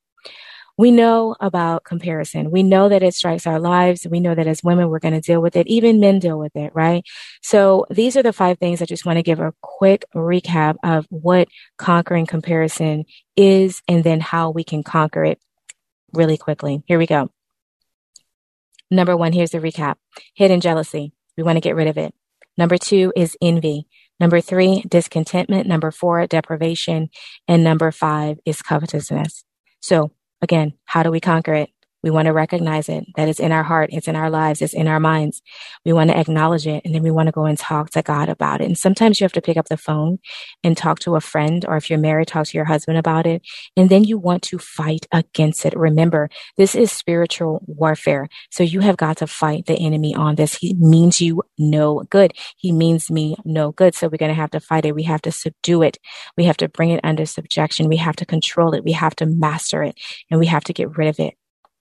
we 0.77 0.91
know 0.91 1.35
about 1.39 1.83
comparison. 1.83 2.51
We 2.51 2.61
know 2.61 2.89
that 2.89 3.01
it 3.01 3.15
strikes 3.15 3.47
our 3.47 3.59
lives. 3.59 4.05
We 4.09 4.19
know 4.19 4.35
that 4.35 4.45
as 4.45 4.63
women, 4.63 4.89
we're 4.89 4.99
going 4.99 5.15
to 5.15 5.21
deal 5.21 5.41
with 5.41 5.55
it. 5.55 5.65
Even 5.67 5.99
men 5.99 6.19
deal 6.19 6.37
with 6.37 6.55
it, 6.55 6.71
right? 6.75 7.03
So 7.41 7.87
these 7.89 8.15
are 8.15 8.21
the 8.21 8.33
five 8.33 8.59
things 8.59 8.81
I 8.81 8.85
just 8.85 9.05
want 9.05 9.17
to 9.17 9.23
give 9.23 9.39
a 9.39 9.53
quick 9.61 10.05
recap 10.15 10.75
of 10.83 11.07
what 11.09 11.47
conquering 11.77 12.27
comparison 12.27 13.05
is 13.35 13.81
and 13.87 14.03
then 14.03 14.19
how 14.19 14.51
we 14.51 14.63
can 14.63 14.83
conquer 14.83 15.25
it 15.25 15.39
really 16.13 16.37
quickly. 16.37 16.83
Here 16.85 16.99
we 16.99 17.07
go. 17.07 17.31
Number 18.91 19.17
one, 19.17 19.33
here's 19.33 19.51
the 19.51 19.59
recap. 19.59 19.95
Hidden 20.35 20.61
jealousy. 20.61 21.11
We 21.37 21.43
want 21.43 21.57
to 21.57 21.61
get 21.61 21.75
rid 21.75 21.87
of 21.87 21.97
it. 21.97 22.13
Number 22.57 22.77
two 22.77 23.13
is 23.15 23.37
envy. 23.41 23.87
Number 24.19 24.41
three, 24.41 24.83
discontentment. 24.87 25.67
Number 25.67 25.91
four, 25.91 26.25
deprivation. 26.25 27.09
And 27.47 27.63
number 27.63 27.91
five 27.91 28.39
is 28.45 28.61
covetousness. 28.63 29.43
So 29.79 30.11
again, 30.41 30.73
how 30.85 31.03
do 31.03 31.11
we 31.11 31.19
conquer 31.19 31.53
it? 31.53 31.69
We 32.03 32.11
want 32.11 32.27
to 32.27 32.33
recognize 32.33 32.89
it, 32.89 33.05
that 33.15 33.27
it's 33.27 33.39
in 33.39 33.51
our 33.51 33.63
heart, 33.63 33.89
it's 33.91 34.07
in 34.07 34.15
our 34.15 34.29
lives, 34.29 34.61
it's 34.61 34.73
in 34.73 34.87
our 34.87 34.99
minds. 34.99 35.41
We 35.85 35.93
want 35.93 36.09
to 36.11 36.17
acknowledge 36.17 36.67
it, 36.67 36.83
and 36.85 36.93
then 36.93 37.03
we 37.03 37.11
want 37.11 37.27
to 37.27 37.31
go 37.31 37.45
and 37.45 37.57
talk 37.57 37.89
to 37.91 38.01
God 38.01 38.29
about 38.29 38.61
it. 38.61 38.65
And 38.65 38.77
sometimes 38.77 39.19
you 39.19 39.25
have 39.25 39.33
to 39.33 39.41
pick 39.41 39.57
up 39.57 39.67
the 39.69 39.77
phone 39.77 40.19
and 40.63 40.77
talk 40.77 40.99
to 40.99 41.15
a 41.15 41.21
friend, 41.21 41.65
or 41.67 41.75
if 41.77 41.89
you're 41.89 41.99
married, 41.99 42.27
talk 42.27 42.47
to 42.47 42.57
your 42.57 42.65
husband 42.65 42.97
about 42.97 43.25
it. 43.25 43.41
And 43.75 43.89
then 43.89 44.03
you 44.03 44.17
want 44.17 44.43
to 44.43 44.59
fight 44.59 45.07
against 45.11 45.65
it. 45.65 45.75
Remember, 45.75 46.29
this 46.55 46.75
is 46.75 46.91
spiritual 46.91 47.63
warfare. 47.67 48.27
So 48.51 48.63
you 48.63 48.81
have 48.81 48.97
got 48.97 49.17
to 49.17 49.27
fight 49.27 49.65
the 49.65 49.75
enemy 49.75 50.13
on 50.13 50.35
this. 50.35 50.55
He 50.55 50.75
means 50.75 51.19
you 51.19 51.43
no 51.57 52.03
good. 52.09 52.33
He 52.57 52.71
means 52.71 53.09
me 53.09 53.35
no 53.43 53.71
good. 53.71 53.95
So 53.95 54.07
we're 54.07 54.17
going 54.17 54.29
to 54.29 54.35
have 54.35 54.51
to 54.51 54.59
fight 54.59 54.85
it. 54.85 54.95
We 54.95 55.03
have 55.03 55.21
to 55.23 55.31
subdue 55.31 55.81
it. 55.81 55.97
We 56.37 56.45
have 56.45 56.57
to 56.57 56.69
bring 56.69 56.91
it 56.91 57.01
under 57.03 57.25
subjection. 57.25 57.87
We 57.87 57.97
have 57.97 58.15
to 58.17 58.25
control 58.25 58.73
it. 58.73 58.83
We 58.83 58.91
have 58.93 59.15
to 59.17 59.25
master 59.25 59.83
it, 59.83 59.95
and 60.29 60.39
we 60.39 60.47
have 60.47 60.63
to 60.65 60.73
get 60.73 60.97
rid 60.97 61.07
of 61.07 61.19
it. 61.19 61.36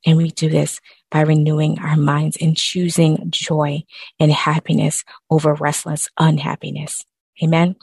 And 0.07 0.17
we 0.17 0.31
do 0.31 0.49
this 0.49 0.81
by 1.11 1.23
renewing 1.23 1.79
our 1.81 1.97
minds 1.97 2.39
and 2.41 2.57
choosing 2.57 3.27
joy 3.31 3.83
and 4.19 4.33
happiness 4.33 5.05
over 5.31 5.55
restless 5.55 6.09
unhappiness. 6.19 7.05
Amen. 7.43 7.77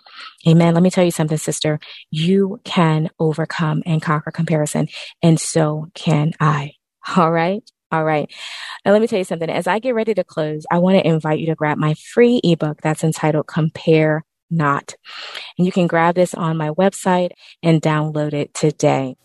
Amen. 0.47 0.73
Let 0.73 0.81
me 0.81 0.89
tell 0.89 1.05
you 1.05 1.12
something, 1.12 1.38
sister. 1.38 1.79
You 2.09 2.59
can 2.63 3.09
overcome 3.19 3.83
and 3.86 4.01
conquer 4.01 4.31
comparison, 4.31 4.88
and 5.21 5.39
so 5.39 5.88
can 5.93 6.31
I. 6.39 6.71
All 7.15 7.31
right. 7.31 7.63
All 7.91 8.03
right. 8.03 8.31
Now, 8.83 8.91
let 8.91 9.01
me 9.01 9.07
tell 9.07 9.19
you 9.19 9.25
something. 9.25 9.49
As 9.49 9.67
I 9.67 9.77
get 9.77 9.93
ready 9.93 10.15
to 10.15 10.23
close, 10.23 10.65
I 10.71 10.79
want 10.79 10.97
to 10.97 11.07
invite 11.07 11.39
you 11.39 11.45
to 11.47 11.55
grab 11.55 11.77
my 11.77 11.93
free 11.93 12.41
ebook 12.43 12.81
that's 12.81 13.03
entitled 13.03 13.45
Compare 13.45 14.23
Not. 14.49 14.95
And 15.59 15.67
you 15.67 15.71
can 15.71 15.86
grab 15.86 16.15
this 16.15 16.33
on 16.33 16.57
my 16.57 16.71
website 16.71 17.31
and 17.62 17.83
download 17.83 18.33
it 18.33 18.55
today. 18.55 19.15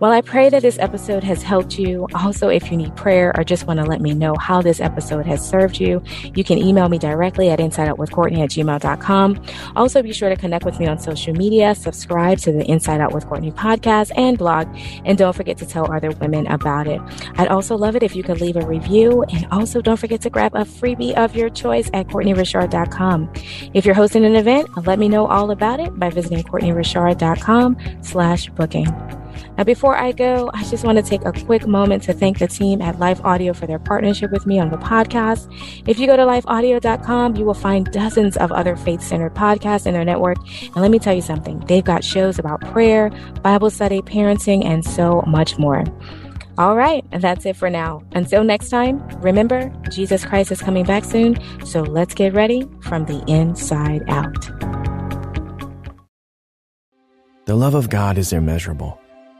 Well, 0.00 0.12
I 0.12 0.20
pray 0.20 0.50
that 0.50 0.62
this 0.62 0.78
episode 0.78 1.24
has 1.24 1.42
helped 1.42 1.78
you. 1.78 2.06
Also, 2.14 2.48
if 2.48 2.70
you 2.70 2.76
need 2.76 2.94
prayer 2.96 3.32
or 3.36 3.44
just 3.44 3.66
want 3.66 3.80
to 3.80 3.84
let 3.84 4.00
me 4.00 4.12
know 4.12 4.34
how 4.38 4.60
this 4.60 4.80
episode 4.80 5.26
has 5.26 5.46
served 5.46 5.80
you, 5.80 6.02
you 6.34 6.44
can 6.44 6.58
email 6.58 6.88
me 6.88 6.98
directly 6.98 7.48
at 7.50 7.58
insideoutwithcourtnaye 7.58 8.38
at 8.38 8.50
gmail.com. 8.50 9.42
Also, 9.74 10.02
be 10.02 10.12
sure 10.12 10.28
to 10.28 10.36
connect 10.36 10.64
with 10.64 10.78
me 10.78 10.86
on 10.86 10.98
social 10.98 11.34
media, 11.34 11.74
subscribe 11.74 12.38
to 12.38 12.52
the 12.52 12.64
Inside 12.70 13.00
Out 13.00 13.14
with 13.14 13.26
Courtnaye 13.26 13.54
podcast 13.54 14.12
and 14.16 14.36
blog, 14.36 14.68
and 15.04 15.16
don't 15.16 15.34
forget 15.34 15.56
to 15.58 15.66
tell 15.66 15.90
other 15.92 16.10
women 16.10 16.46
about 16.48 16.86
it. 16.86 17.00
I'd 17.36 17.48
also 17.48 17.76
love 17.76 17.96
it 17.96 18.02
if 18.02 18.14
you 18.14 18.22
could 18.22 18.40
leave 18.40 18.56
a 18.56 18.66
review, 18.66 19.22
and 19.32 19.46
also 19.50 19.80
don't 19.80 19.96
forget 19.96 20.20
to 20.22 20.30
grab 20.30 20.54
a 20.54 20.64
freebie 20.64 21.14
of 21.14 21.34
your 21.34 21.48
choice 21.48 21.88
at 21.94 22.08
CourtnayeRichard.com. 22.08 23.32
If 23.72 23.84
you're 23.84 23.94
hosting 23.94 24.24
an 24.24 24.36
event, 24.36 24.86
let 24.86 24.98
me 24.98 25.08
know 25.08 25.26
all 25.26 25.50
about 25.50 25.80
it 25.80 25.98
by 25.98 26.10
visiting 26.10 26.42
CourtnayeRichard.com 26.42 27.76
slash 28.02 28.48
booking. 28.50 28.86
Now, 29.56 29.64
before 29.64 29.96
I 29.96 30.12
go, 30.12 30.50
I 30.52 30.64
just 30.64 30.84
want 30.84 30.98
to 30.98 31.02
take 31.02 31.24
a 31.24 31.32
quick 31.32 31.66
moment 31.66 32.02
to 32.04 32.12
thank 32.12 32.38
the 32.38 32.46
team 32.46 32.82
at 32.82 32.98
Life 32.98 33.24
Audio 33.24 33.54
for 33.54 33.66
their 33.66 33.78
partnership 33.78 34.30
with 34.30 34.46
me 34.46 34.58
on 34.58 34.70
the 34.70 34.76
podcast. 34.76 35.50
If 35.86 35.98
you 35.98 36.06
go 36.06 36.16
to 36.16 36.24
lifeaudio.com, 36.24 37.36
you 37.36 37.44
will 37.44 37.54
find 37.54 37.90
dozens 37.90 38.36
of 38.36 38.52
other 38.52 38.76
faith 38.76 39.02
centered 39.02 39.34
podcasts 39.34 39.86
in 39.86 39.94
their 39.94 40.04
network. 40.04 40.36
And 40.62 40.76
let 40.76 40.90
me 40.90 40.98
tell 40.98 41.14
you 41.14 41.22
something, 41.22 41.60
they've 41.60 41.84
got 41.84 42.04
shows 42.04 42.38
about 42.38 42.60
prayer, 42.60 43.10
Bible 43.42 43.70
study, 43.70 44.02
parenting, 44.02 44.64
and 44.64 44.84
so 44.84 45.22
much 45.26 45.58
more. 45.58 45.84
All 46.58 46.76
right, 46.76 47.04
and 47.12 47.22
that's 47.22 47.44
it 47.44 47.56
for 47.56 47.68
now. 47.68 48.02
Until 48.12 48.42
next 48.42 48.70
time, 48.70 49.06
remember, 49.20 49.72
Jesus 49.90 50.24
Christ 50.24 50.52
is 50.52 50.60
coming 50.60 50.84
back 50.84 51.04
soon, 51.04 51.36
so 51.64 51.82
let's 51.82 52.14
get 52.14 52.32
ready 52.32 52.66
from 52.80 53.04
the 53.04 53.22
inside 53.26 54.02
out. 54.08 54.34
The 57.44 57.54
love 57.54 57.74
of 57.74 57.90
God 57.90 58.18
is 58.18 58.32
immeasurable. 58.32 58.98